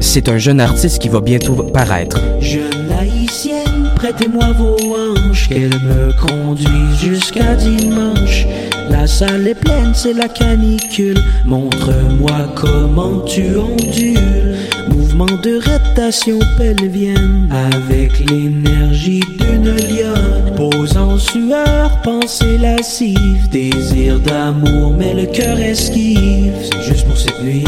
C'est 0.00 0.30
un 0.30 0.38
jeune 0.38 0.60
artiste 0.60 0.98
qui 0.98 1.10
va 1.10 1.20
bientôt 1.20 1.56
paraître. 1.74 2.18
Jeune 2.40 2.90
haïtienne, 2.98 3.90
prêtez-moi 3.94 4.52
vos 4.52 4.78
hanches, 4.96 5.50
qu'elle 5.50 5.68
me 5.68 6.10
conduise 6.26 6.98
jusqu'à 6.98 7.54
dimanche. 7.54 8.46
La 8.90 9.06
salle 9.06 9.48
est 9.48 9.54
pleine, 9.54 9.92
c'est 9.94 10.12
la 10.12 10.28
canicule. 10.28 11.18
Montre-moi 11.44 12.52
comment 12.54 13.20
tu 13.20 13.56
ondules. 13.56 14.56
Mouvement 14.88 15.26
de 15.42 15.60
rétation 15.60 16.38
pelvienne, 16.56 17.48
avec 17.50 18.18
l'énergie 18.30 19.22
d'une 19.38 19.74
lionne. 19.74 20.54
Pose 20.56 20.96
en 20.96 21.18
sueur, 21.18 22.00
pensée 22.02 22.58
lascive, 22.58 23.48
désir 23.50 24.20
d'amour, 24.20 24.94
mais 24.96 25.14
le 25.14 25.26
cœur 25.26 25.58
esquive. 25.58 26.54
C'est 26.70 26.82
juste 26.82 27.06
pour 27.06 27.18
cette 27.18 27.42
nuit. 27.42 27.64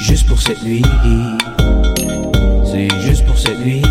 Juste 0.00 0.26
pour 0.26 0.40
cette 0.40 0.62
nuit. 0.62 0.82
C'est 2.64 2.88
juste 3.02 3.24
pour 3.26 3.38
cette 3.38 3.58
nuit. 3.64 3.82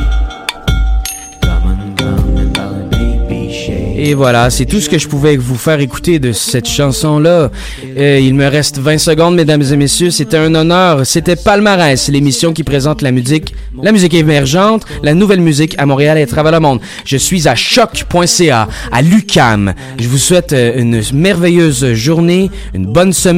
Et 4.02 4.14
voilà, 4.14 4.50
c'est 4.50 4.66
tout 4.66 4.80
ce 4.80 4.88
que 4.88 4.98
je 4.98 5.10
pouvais 5.10 5.36
vous 5.36 5.58
faire 5.58 5.82
écouter 5.82 6.20
de 6.20 6.32
cette 6.32 6.70
chanson-là. 6.70 7.52
Euh, 7.98 8.20
il 8.22 8.34
me 8.34 8.48
reste 8.48 8.78
20 8.78 8.98
secondes, 8.98 9.36
mesdames 9.36 9.62
et 9.62 9.76
messieurs. 9.76 10.10
C'était 10.10 10.38
un 10.38 10.56
honneur. 10.56 11.06
C'était 11.06 11.36
Palmarès, 11.36 12.08
l'émission 12.08 12.54
qui 12.54 12.64
présente 12.64 13.02
la 13.02 13.12
musique, 13.12 13.54
la 13.84 13.92
musique 13.92 14.14
émergente, 14.14 14.86
la 15.04 15.14
nouvelle 15.14 15.42
musique 15.42 15.76
à 15.78 15.86
Montréal 15.86 16.18
et 16.18 16.22
à 16.22 16.28
travers 16.28 16.54
le 16.54 16.62
monde. 16.62 16.80
Je 17.04 17.18
suis 17.18 17.50
à 17.50 17.56
choc.ca, 17.56 18.70
à 18.90 19.02
l'UCAM. 19.02 19.74
Je 20.00 20.08
vous 20.08 20.18
souhaite 20.18 20.54
euh, 20.54 20.80
une 20.80 21.02
merveilleuse 21.14 21.92
journée, 21.92 22.50
une 22.74 22.86
bonne 22.86 23.12
semaine. 23.12 23.28